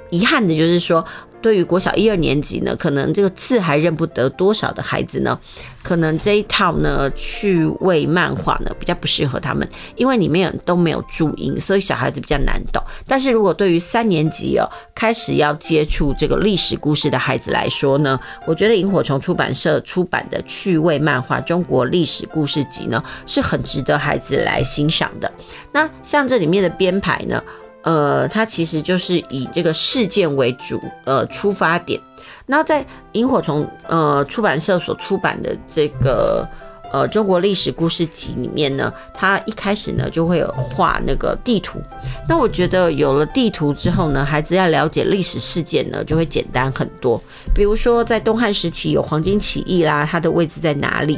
[0.09, 1.03] 遗憾的就是说。
[1.47, 5.39] 对于国小一二年级呢，可能这个字还认不得多少的孩子呢，
[5.81, 12.83] 可能这一套呢趣味漫画呢比较不适合他们，因为里面都没有注音，所以小孩子比较难懂。
[13.07, 25.31] 但是如果对于三年级哦开始要接触这个历史故事的孩子来说呢，我觉得萤火虫出版社出版的趣味漫画《中国历史故事集》呢是很值得孩子来欣赏的。
[25.71, 27.41] 那像这里面的编排呢。
[27.87, 31.97] 呃，它其实就是以这个事件为主，呃，出发点。
[32.45, 36.45] 那在萤火虫呃出版社所出版的这个
[36.91, 41.79] 呃中国历史故事集里面呢，它一开始呢就会有画那个地图。
[42.27, 47.17] 那我觉得有了地图之后呢，孩子要了解历史事件呢就会简单很多。
[47.55, 51.17] 比如说在东汉时期有黄巾起义啦，它的位置在哪里？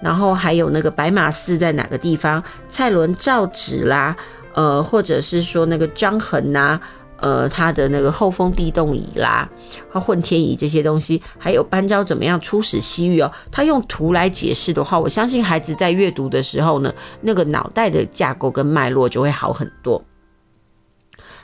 [0.00, 2.42] 然后还有那个白马寺在哪个地方？
[2.70, 4.16] 蔡伦造纸啦，
[4.58, 6.80] 呃，或者是说那个张衡呐。
[7.20, 9.50] 呃，他的那个后封地动仪啦，
[9.90, 20.00] 和混天仪这些东西，还有班昭怎么样出使西域哦，他用图来解释的话，我相信孩子在阅读的时候呢，那个脑袋的架构跟脉络就会好很多。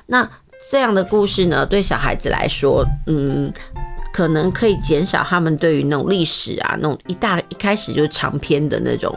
[0.06, 0.30] 那
[0.70, 3.52] 这样的故事呢，对小孩子来说，嗯，
[4.12, 9.12] 可能可以减少他们对于那种历史啊，那种一大一开始就长篇的那种。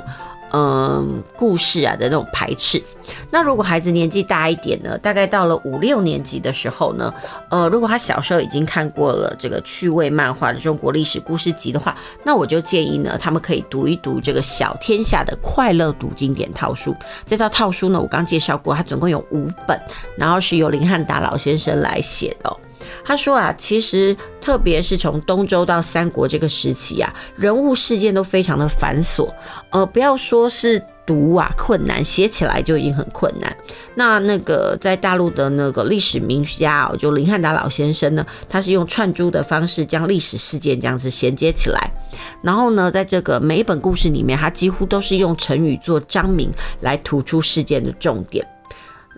[0.51, 2.81] 嗯，故事啊的那种排斥。
[3.29, 7.13] 那如果孩子年纪大一点呢，大概到了五六年级的时候呢，
[7.49, 16.95] 呃，如果他小时候已经看过了这个趣味漫画的中国历史故事集的话，那我就建议呢，他们可以读一读这个小天下的快乐读经典套书。
[17.25, 19.79] 这套套书呢，我刚介绍过，它总共有五本，
[20.17, 22.57] 然后是由林汉达老先生来写的。
[23.03, 29.29] 他说啊，其实特别是从东周到三国这个时期啊，人物事件都非常的繁琐，
[29.71, 33.55] 呃，不要说是读啊困难，写起来就已经很困难。
[33.95, 41.91] 那那个在大陆的那个历史名家哦，就林汉达老先生呢，他是用串珠的方式将历史事件这样子衔接起来，
[42.41, 48.45] 然后呢，在这个每一本故事里面，他几乎都是用成语做章名来突出事件的重点。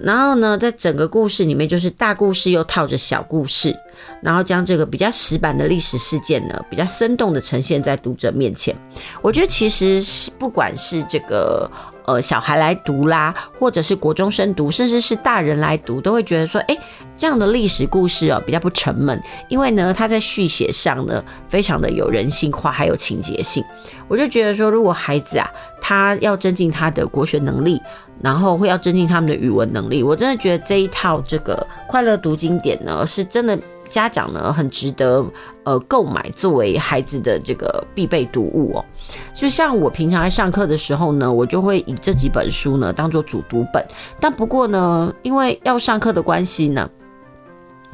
[0.01, 3.75] 然后呢，在整个故事里面，就是大故事又套着小故事，
[4.21, 8.75] 然后将这个比较死板的历史事件呢，比较生动的呈现在读者面前。
[9.21, 11.69] 我觉得其实是不管是这个。
[12.05, 16.75] 呃，小孩来读啦，或者是国中生读，甚至是大人来读，都会觉得说，哎，
[17.15, 23.63] 这样的历史故事哦，比较不沉闷，因为呢，他在续写上呢，非常的有人性化，还有情节性。
[24.07, 25.47] 我就觉得说，如果孩子啊，
[25.79, 27.79] 他要增进他的国学能力，
[28.21, 33.57] 然后会要增进他们的语文能力，我真的觉得这一套这个快乐读经典呢，是真的。
[33.89, 35.25] 家长呢，很值得
[35.63, 38.85] 呃购买作为孩子的这个必备读物哦。
[39.33, 43.83] 就像我平常在上课的时候呢，我就会以这几本书呢当做主读本。
[44.19, 46.87] 但不过呢，因为要上课的关系呢。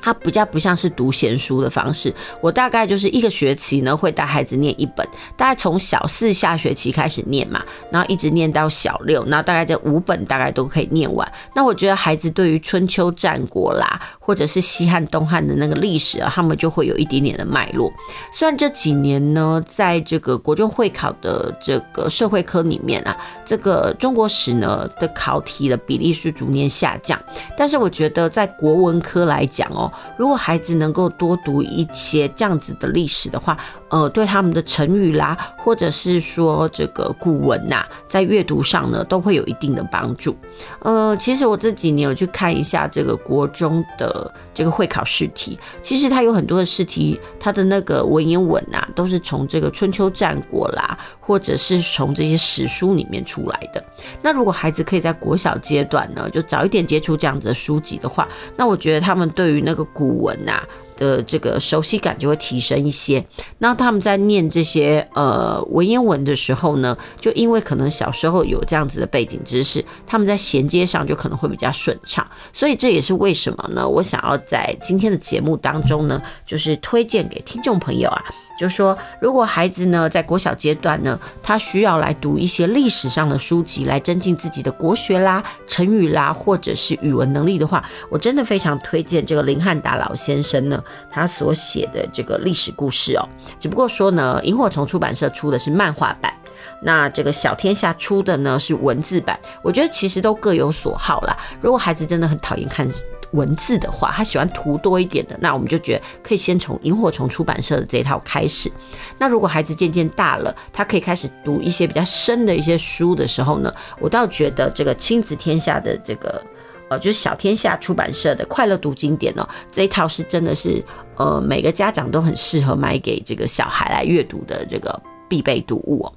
[0.05, 5.03] 它比较不像是读闲书的方式，我大概就是一个学期呢会带孩子念一本，
[5.35, 11.27] 大概从小四下学期开始念嘛，然后一直念到小六，然后大概这五本大概都可以念完。
[11.55, 17.91] 那我觉得孩子对于春秋战国啦，或者是西汉东汉的那个历史啊，他们就会有一点点的脉络。
[18.31, 27.19] 虽然这几年呢，在这个国中会考的这个社会科里面啊，这个中国史呢的考题的比例是逐年下降，
[27.57, 29.91] 但是我觉得在国文科来讲哦。
[30.17, 33.57] 如果孩子能够多读一些这样子的历史的话，
[33.89, 40.35] 呃，对他们的成语啦，或者是说这个古文呐、在阅读上呢，都会有一定的帮助。
[40.79, 53.83] 呃，其实我这几年有去看一下这个国中的这个会考试题，其实它有很多的试题，它的那个文言文呐、都是从这个春秋战国啦，或者是从这些史书里面出来的。
[54.21, 58.27] 那如果孩子可以在国小阶段呢，就早一点接触这样子的书籍的话，
[58.57, 60.63] 那我觉得他们对于那个古文呐、
[60.97, 63.25] 的这个熟悉感就会提升一些。
[63.59, 72.25] 那他们在念这些呃文言文的时候呢，就因为可能小时候有这样子的背景知识，他们在衔接上就可能会比较顺畅。
[72.51, 73.87] 所以这也是为什么呢？
[73.87, 78.23] 我想要在今天的节目当中呢，就是推荐给听众朋友啊。
[78.57, 90.81] 就说，如果孩子呢在国小阶段呢，他需要来读一些历史上的书籍，来增进自己的国学啦、成语啦，或者是语文能力的话，我真的非常推荐这个林汉达老先生呢，
[91.11, 93.27] 他所写的这个历史故事哦。
[93.59, 96.33] 只不过说呢，萤火虫出版社出的是漫画版，
[96.81, 99.39] 那这个小天下出的呢是文字版。
[99.61, 101.37] 我觉得其实都各有所好啦。
[101.61, 102.87] 如果孩子真的很讨厌看。
[103.35, 108.71] 文字的话，他喜欢图多一点的，那我们就觉得可以先从萤火虫出版社的这一套开始。
[109.19, 116.41] 那如果孩子渐渐大了，他可以开始读一些比较深的一些书的时候呢，我倒觉得这个亲子天下的这个
[116.89, 120.83] 呃，就是小天下出版社的快乐读经典哦，这一套是真的是
[121.17, 126.13] 呃，每个家长都很适合买给这个小孩来阅读的这个必备读物哦。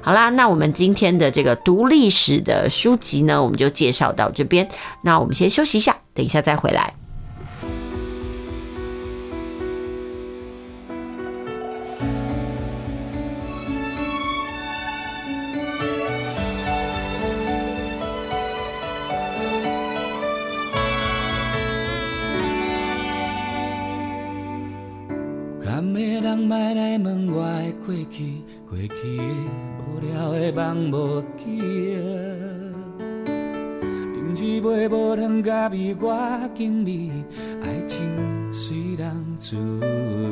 [0.00, 4.68] 好啦，那我们今天的这个读历史的书籍呢，我们就介绍到这边。
[5.02, 6.94] 那我们先休息一下，等一下再回来。
[27.88, 29.22] 过去，过去的
[29.80, 31.98] 无聊的梦无记啊。
[34.14, 37.10] 饮一杯无糖咖啡，我敬你，
[37.62, 38.06] 爱情
[38.52, 39.56] 虽然滋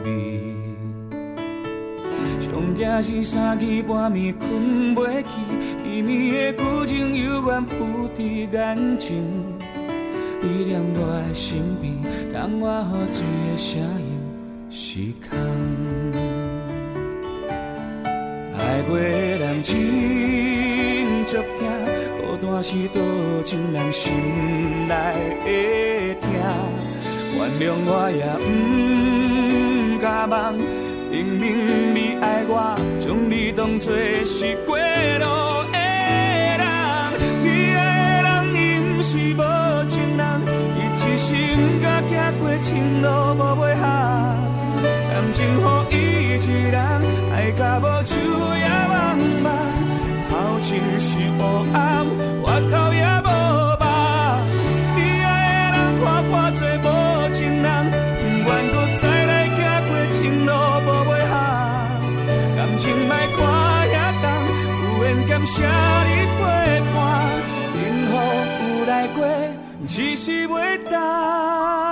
[0.05, 0.55] 味。
[2.39, 5.29] 上惊是三更半暝困袂去，
[5.83, 9.17] 秘密的旧情犹原浮伫眼前。
[10.43, 11.95] 你踮我的身边，
[12.35, 14.21] 当我喝醉的声音
[14.69, 15.01] 是
[15.31, 16.06] 空。
[18.67, 19.77] 爱过的人真
[21.25, 21.65] 足疼，
[22.21, 23.01] 孤单是多
[23.45, 24.13] 情人心
[24.89, 24.95] 内
[25.45, 26.29] 会痛。
[27.39, 30.55] 原谅我也不敢忘。
[31.09, 33.95] 明明你爱我，将你当作
[34.25, 34.83] 是过路
[35.73, 35.79] 的
[36.59, 36.67] 人。
[37.45, 37.79] 你爱
[38.21, 38.59] 的人伊
[38.97, 39.43] 不是无
[39.87, 40.23] 情人，
[40.77, 43.07] 伊只是不敢行过情路
[43.39, 43.83] 无尾行。
[44.83, 45.39] 感情
[45.91, 45.95] 予伊
[46.37, 46.77] 一人，
[47.47, 48.19] 爱甲无手
[48.59, 49.47] 也茫茫，
[50.29, 51.41] 头前是黑
[51.75, 52.05] 暗，
[52.43, 53.31] 我头也无
[53.79, 53.87] 望。
[54.97, 55.25] 你爱
[55.55, 57.67] 的人看破做无情人，
[58.43, 60.51] 不愿搁再来行过情路。
[62.79, 63.39] 情莫看
[63.95, 64.25] 遐重，
[64.83, 66.43] 有缘感谢你陪
[66.97, 66.99] 伴，
[67.73, 67.79] 幸
[68.11, 68.13] 福
[68.59, 69.23] 有来过，
[69.87, 71.86] 只是袂当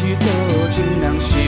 [0.00, 1.47] 孤单是多情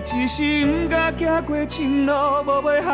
[0.00, 2.12] 人，伊只是不敢行过情路
[2.46, 2.88] 无尾行。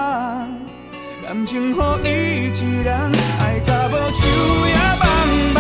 [1.24, 4.26] 感情予伊一人，爱甲无手
[4.66, 5.04] 也茫
[5.54, 5.58] 茫。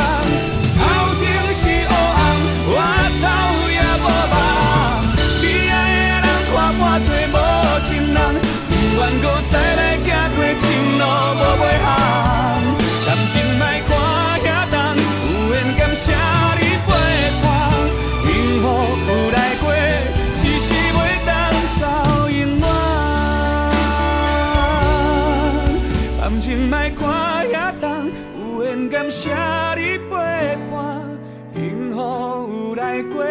[0.78, 0.80] 头
[1.14, 2.18] 前是黑暗，
[2.68, 2.70] 我
[3.22, 3.24] 头
[3.70, 4.34] 也无望。
[5.40, 7.34] 你爱的人看破做无
[7.84, 8.18] 情人，
[8.68, 10.64] 不愿搁再来行过情
[10.98, 11.02] 路
[11.38, 11.86] 无尾行。
[26.90, 29.30] 看遐重，有缘感谢
[29.76, 30.14] 你陪
[30.70, 31.02] 伴。
[31.54, 33.24] 幸福有来过，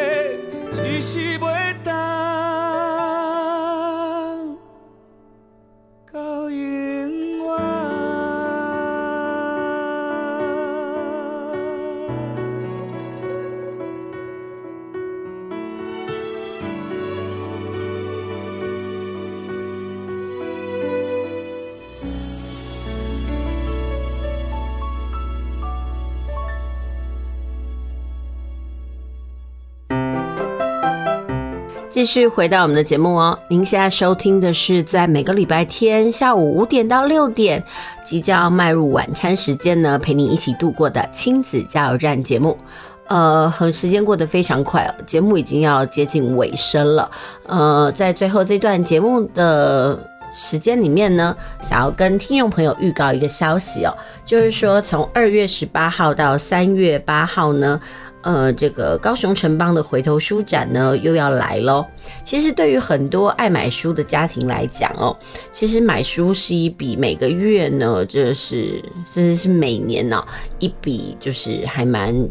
[31.96, 37.64] 继续回到我们的节目哦，您现在收听的是在每个礼拜天下午五点到六点，
[38.04, 42.58] 即将迈入晚餐时间呢，陪你一起度过的亲子加油站节目。
[43.08, 47.10] 呃，和时间过得非常快哦，节目已经要接近尾声了。
[47.48, 49.98] 呃，在最后这段节目的
[50.34, 57.80] 时间里面呢，想要跟听众朋友预告一个消息哦，就是说从二月十八号到三月八号呢。
[58.26, 61.86] 呃，这个高雄城邦的回头书展呢又要来喽。
[62.24, 65.16] 其实对于很多爱买书的家庭来讲哦，
[65.52, 70.26] 其实买书是一笔每个月呢，这是甚至是每年呢、
[70.60, 72.28] 一笔，就是还蛮。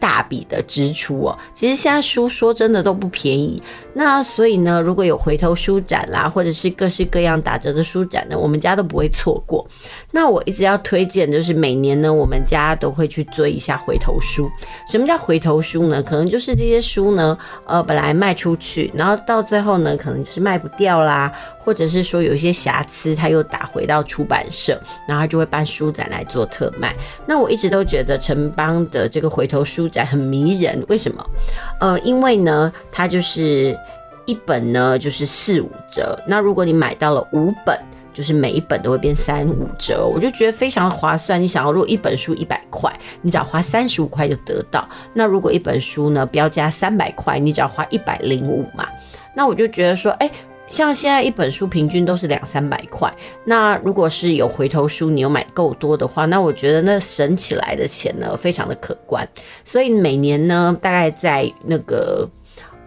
[0.00, 3.62] 大笔的支出哦，其实现在书说真的都不便宜。
[3.94, 9.64] 那所以呢，如果有回头书展啦，或者是各式各样打折的书展呢，我们家都不会错过。
[10.12, 14.48] 那我一直要推荐，就是每年呢，我们家都会去追一下回头书。
[14.86, 16.02] 什么叫回头书呢？
[16.02, 21.32] 可能就是这些书呢，呃，本来卖出去，然后到最后呢，可能就是卖不掉啦。
[21.64, 26.92] 或者是说有一些瑕疵，他又打回到出版社，然后就会办书展来做特卖。
[27.24, 31.24] 那我一直都觉得城邦的这个回头书展很迷人，为什么？
[31.80, 33.78] 呃，因为呢，它就是
[34.24, 37.78] 一本呢就是四五折，那如果你买到了五本，
[38.12, 41.40] 就是每一本都会变三五折，我就觉得非常划算。
[41.40, 48.86] 你想要，如果一本书一百块，你只要花三十五块就得到；那如果一本书呢标价三百块，你只要花一百零五嘛。
[49.34, 50.30] 那我就觉得说，哎。
[50.68, 53.12] 像现在一本书平均都是两三百块，
[53.44, 59.28] 那如果是有回头书，你有买够多的话，那我觉得那省起来的钱呢，非常的可观。
[59.64, 62.26] 所以每年呢，大概在那个。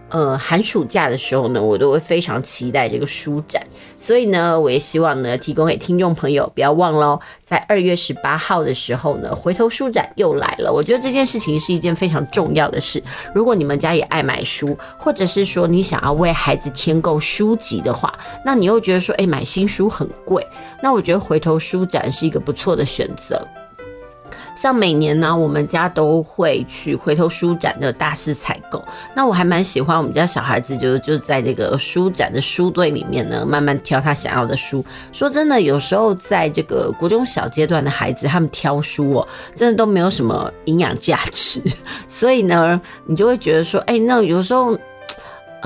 [0.08, 3.62] 呃，寒暑假的时候呢，我都会非常期待这个书展，
[4.06, 10.72] 所以呢，我也希望呢，提供给听众朋友，不要忘了，在二月十八号的时候呢，回头书展又来了。
[10.72, 13.02] 我觉得这件事情是一件非常重要的事。
[13.34, 18.14] 如果你们家也爱买书，或者是说你想要为孩子添购书籍的话，
[18.46, 20.46] 那你又觉得说，哎，买新书很贵，
[20.84, 23.42] 那我觉得回头书展是一个不错的选择。
[24.56, 28.84] 像每年呢，我们家都会去回头书展的大肆采购。
[29.14, 34.84] 那我还蛮喜欢我们家小孩子，就就在这个书展的书堆里面呢，慢慢挑他想要的书。
[35.12, 41.62] 说真的，有时候在这个国中小阶段的孩子，他们挑书哦，真的都没有什么营养价值。
[42.08, 44.78] 所以呢，你就会觉得说，哎，那有时候。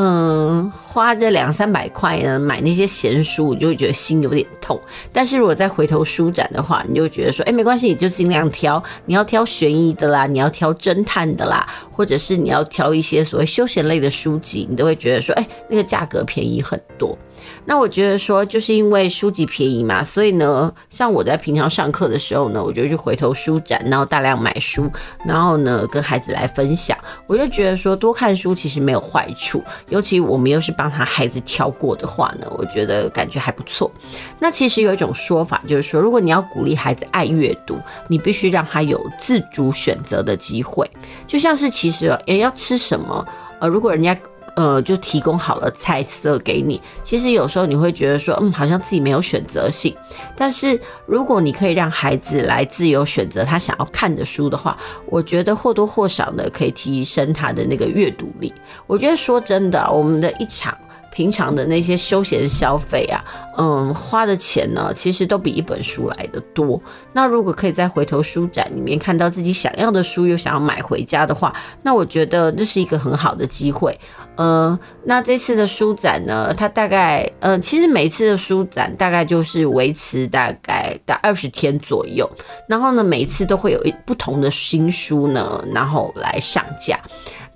[0.01, 4.79] 嗯，花这两三百块呢，买那些闲书，你就会觉得心有点痛。
[5.11, 17.17] 但是如果再回头舒展的话，你就觉得说，哎，没关系，你就尽量挑，你要挑悬疑的啦，你要挑侦探的啦，或者是你要挑一些所谓休闲类的书籍，你都会觉得说，哎，那个价格便宜很多。
[17.65, 24.89] 那我觉得说，就是因为书籍便宜嘛，所以呢，像我在平常上课的时候呢，我就去回头书展，然后大量买书，
[25.25, 26.97] 然后呢，跟孩子来分享。
[27.27, 33.91] 我就觉得说，多看书其实没有坏处，尤其我们又是帮他孩子挑过的话呢，我觉得感觉还不错。
[34.39, 37.77] 那其实有一种说法，就是说，如果你要鼓励孩子爱阅读，
[38.07, 40.89] 你必须让他有自主选择的机会，
[41.27, 43.25] 就像是其实也要吃什么，
[43.59, 44.17] 呃，如果人家。
[44.55, 46.81] 呃，就提供好了菜色给你。
[47.03, 49.95] 其实有时候你会觉得说，嗯，好像自己没有选择性。
[50.35, 58.53] 但是如果你可以让孩子来自由选择他想要看的书的话，我觉得或多或少的可以提升他的那个阅读力。
[58.87, 60.77] 我觉得说真的，我们的一场。
[61.11, 63.19] 平常的那些休闲消费啊，
[63.57, 66.81] 嗯，花的钱呢，其实都比一本书来得多。
[67.11, 73.99] 那如果可以在回头书展里面看到自己想要的书，又想要买回家的话，那我觉得这是一个很好的机会。
[74.41, 82.29] 嗯，那这次的书展呢，它大概，嗯，其实每一次的书展大概就是维持大概在二十天左右，
[82.65, 86.97] 然后呢，每一次都会有一不同的新书呢，然后来上架。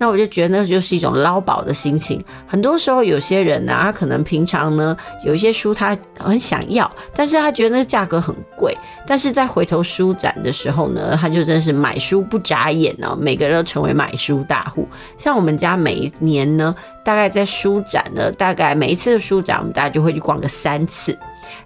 [0.04, 2.22] 那我就觉得那就是一种捞宝的心情。
[2.46, 4.94] 很多时候，有些人呢、他可能平常呢
[5.24, 8.76] 有一些书他很想要，但是他觉得那价格很贵。
[9.06, 14.86] 但是在回头书展的时候呢，他就真是买书不眨眼呢，每个人都成为买书大户。
[15.16, 21.18] 像我们家每一年呢，大概在书展呢，大概每一次的书展，我们大家就会去逛个三次。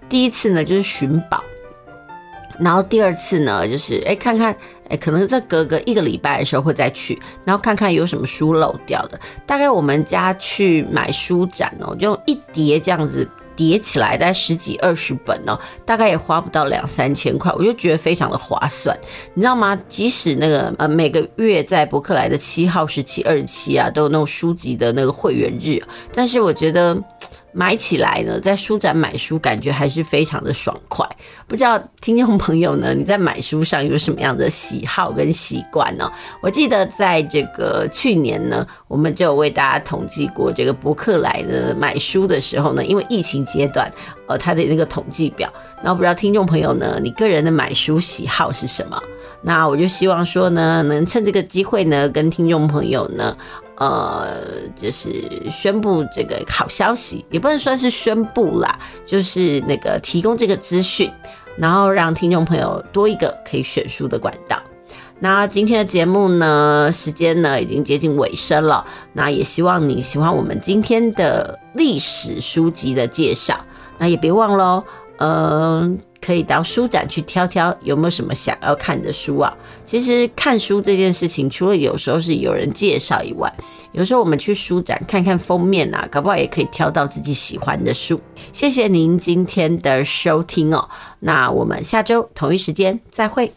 [0.07, 1.43] 第一次呢就是寻宝，
[2.57, 4.55] 然后第二次呢就是哎看看。
[4.89, 9.19] 哎，可能在隔个一个礼拜的时候会再去，然后看看有什么书漏掉的。
[9.45, 18.97] 大概我们家去买书展哦，就一叠这样子叠起来，大概十几二十本哦，大概也花不到两三千块，我就觉得非常的划算，
[19.33, 19.77] 你知道吗？
[19.87, 25.81] 即使那个呃每个月在博客来的七号、十七、二十七啊，都有那种书籍的那个会员日，
[26.13, 26.97] 但是我觉得。
[27.51, 31.07] 买起来呢，在书展买书感觉还是非常的爽快。
[31.47, 36.11] 不知道听众朋友呢，你在买书上有什么样的喜好跟习惯呢？
[36.41, 43.91] 我记得在这个去年呢，我们就有为大家统计过这个博客来的买书的时候呢，因为疫情阶段，
[44.27, 45.51] 呃，它的那个统计表，
[45.83, 49.01] 那我不知道听众朋友呢，你个人的买书喜好是什么？
[49.41, 53.35] 那我就希望说呢，能趁这个机会呢，跟听众朋友呢，
[53.79, 54.43] 呃，
[54.75, 55.09] 就是
[55.49, 61.09] 宣布这个好消息，也不能算是宣布啦，就是那个提供这个资讯，
[61.57, 64.61] 然后让听众朋友多一个可以选书的管道。
[65.21, 73.59] 那今天的节目呢，时间呢已经接近尾声了，那也希望你喜欢我们今天的历史书籍的介绍，
[73.97, 74.83] 那也别忘了，
[75.17, 79.53] 嗯、可以到书展去挑挑，有没有什么想要看的书啊？
[79.85, 83.51] 其实看书这件事情，除了有时候是有人介绍以外，
[83.93, 88.19] 有时候我们去书展看看封面啊，搞不好也可以挑到自己喜欢的书。
[88.51, 90.87] 谢谢您今天的收听哦，
[91.19, 93.51] 那我们下周同一时间再会。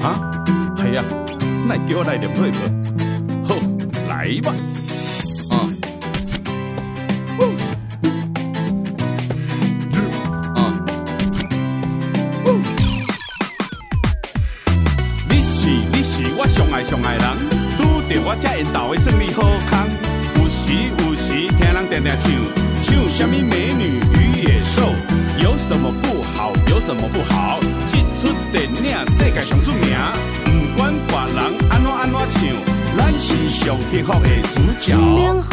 [0.00, 0.18] 啊，
[0.76, 1.04] 系啊，
[1.68, 2.58] 那叫我来点配合，
[3.44, 3.54] 好，
[4.08, 4.52] 来吧。
[26.94, 27.58] 什么不好？
[27.88, 29.96] 这出电影世界上出名，
[30.44, 31.38] 不管别人
[31.70, 32.42] 安怎安怎唱，
[32.98, 35.51] 咱是上幸福的主角。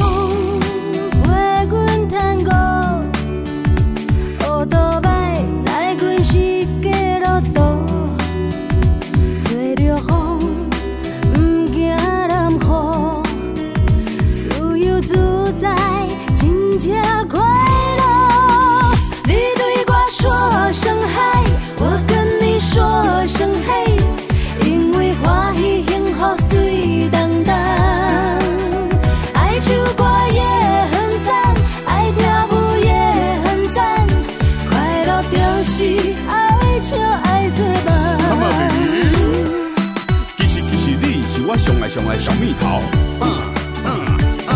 [41.90, 42.82] 上来小蜜桃，
[43.20, 43.28] 嗯
[43.84, 43.90] 嗯
[44.48, 44.54] 嗯，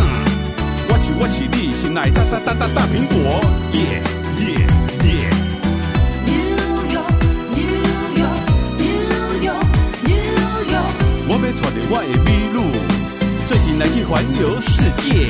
[0.88, 4.00] 我是我是你心爱大大大大大苹果，耶
[4.38, 4.44] 耶
[5.04, 5.34] 耶。
[6.28, 6.38] New
[6.94, 7.10] York,
[7.50, 7.66] New
[8.22, 8.38] York,
[8.78, 9.66] New York,
[10.04, 10.30] New
[10.70, 10.94] York。
[11.28, 12.56] 我要带着我的美女，
[13.48, 15.26] 最近来去环游世界。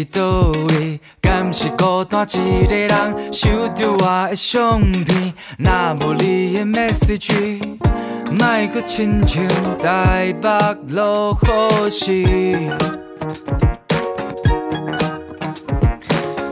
[0.00, 1.00] 伫倒位？
[1.20, 5.34] 敢是孤单一个人收着我的相片？
[5.58, 7.60] 若无你的 message，
[8.30, 9.44] 莫阁亲像
[9.80, 10.48] 台北
[10.88, 12.24] 落雨时。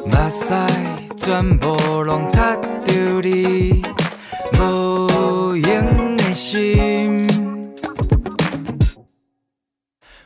[0.04, 0.54] 目屎
[1.16, 3.82] 全部拢踢着你
[4.58, 7.26] 无用的心。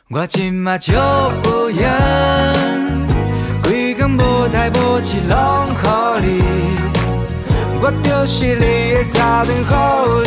[0.09, 1.89] 我今嘛就有闲，
[4.53, 5.75] 台无代无志拢予
[6.21, 6.29] 你。
[7.81, 9.59] 我就是你的早灯，予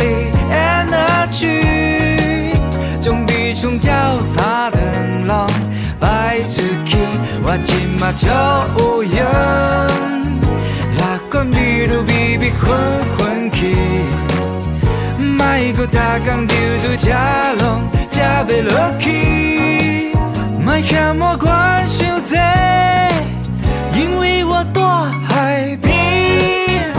[0.02, 0.04] 你
[0.50, 2.58] energy，
[3.00, 4.82] 将悲伤照三顿
[5.28, 5.46] 拢
[6.00, 6.96] 摆出去。
[7.44, 8.26] 我今嘛就
[8.82, 9.22] 有闲，
[10.98, 11.00] 哪
[11.30, 12.68] 管美女美美混
[13.16, 13.76] 混去，
[15.20, 15.38] 莫
[15.76, 15.98] 阁逐
[16.28, 17.12] 工丢丢吃
[17.60, 20.12] 拢吃袂落去。
[20.58, 22.34] 莫嫌我管伤济，
[23.98, 24.80] 因为我住
[25.26, 26.92] 海边。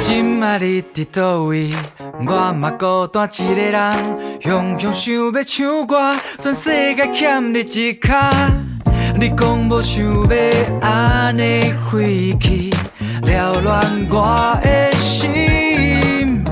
[0.00, 1.70] 今仔日伫倒位，
[2.26, 3.92] 我嘛孤单一个人，
[4.40, 8.32] 雄雄想要唱歌，全世界欠你一卡。
[9.18, 12.72] 你讲无想要安尼飞去，
[13.26, 16.42] 扰乱我的心。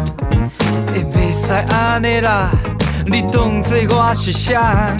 [1.12, 2.50] 会使安尼啦，
[3.06, 4.96] 你当作我是啥？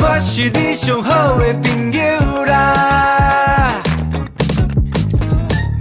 [0.00, 3.72] 我是你上好的朋友啦。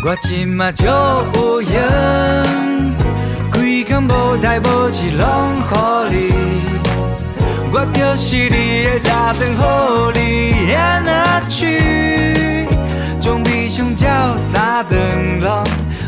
[0.05, 1.81] 我今嘛就有闲，
[3.51, 6.33] 规工无代无志拢乎你。
[7.69, 12.65] 我就是你的早灯，予你演下去，
[13.19, 15.63] 将悲伤照三顿拢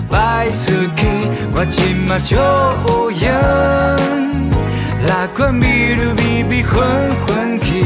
[0.10, 1.06] 摆出去。
[1.54, 3.34] 我今嘛就有闲，
[5.08, 6.78] 哪管美女美美混
[7.26, 7.84] 混去，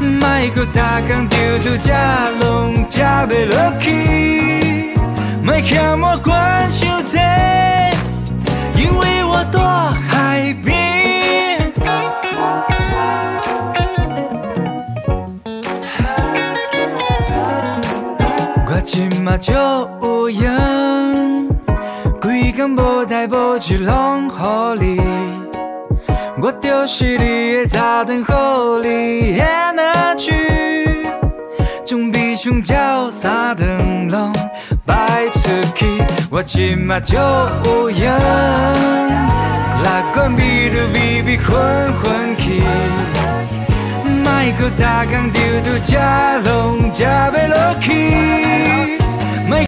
[0.00, 1.92] 莫阁逐工丢丢吃
[2.40, 4.94] 拢吃袂落去，
[5.42, 7.18] 莫嫌我管伤济，
[8.76, 9.58] 因为我住
[10.08, 10.72] 海边。
[18.66, 21.48] 我今嘛就有闲。
[22.20, 24.30] 规工无代无志拢予
[24.80, 25.00] 你，
[26.40, 30.32] 我就是你的早灯，予你演下去，
[31.84, 34.32] 将悲伤照三顿拢
[34.86, 35.86] 摆出去。
[36.30, 38.10] 我今嘛就有闲，
[39.84, 41.54] 哪管美女美美混
[42.00, 42.62] 混去，
[44.24, 45.96] 莫阁逐工丢丢吃
[46.44, 49.01] 拢吃袂落去。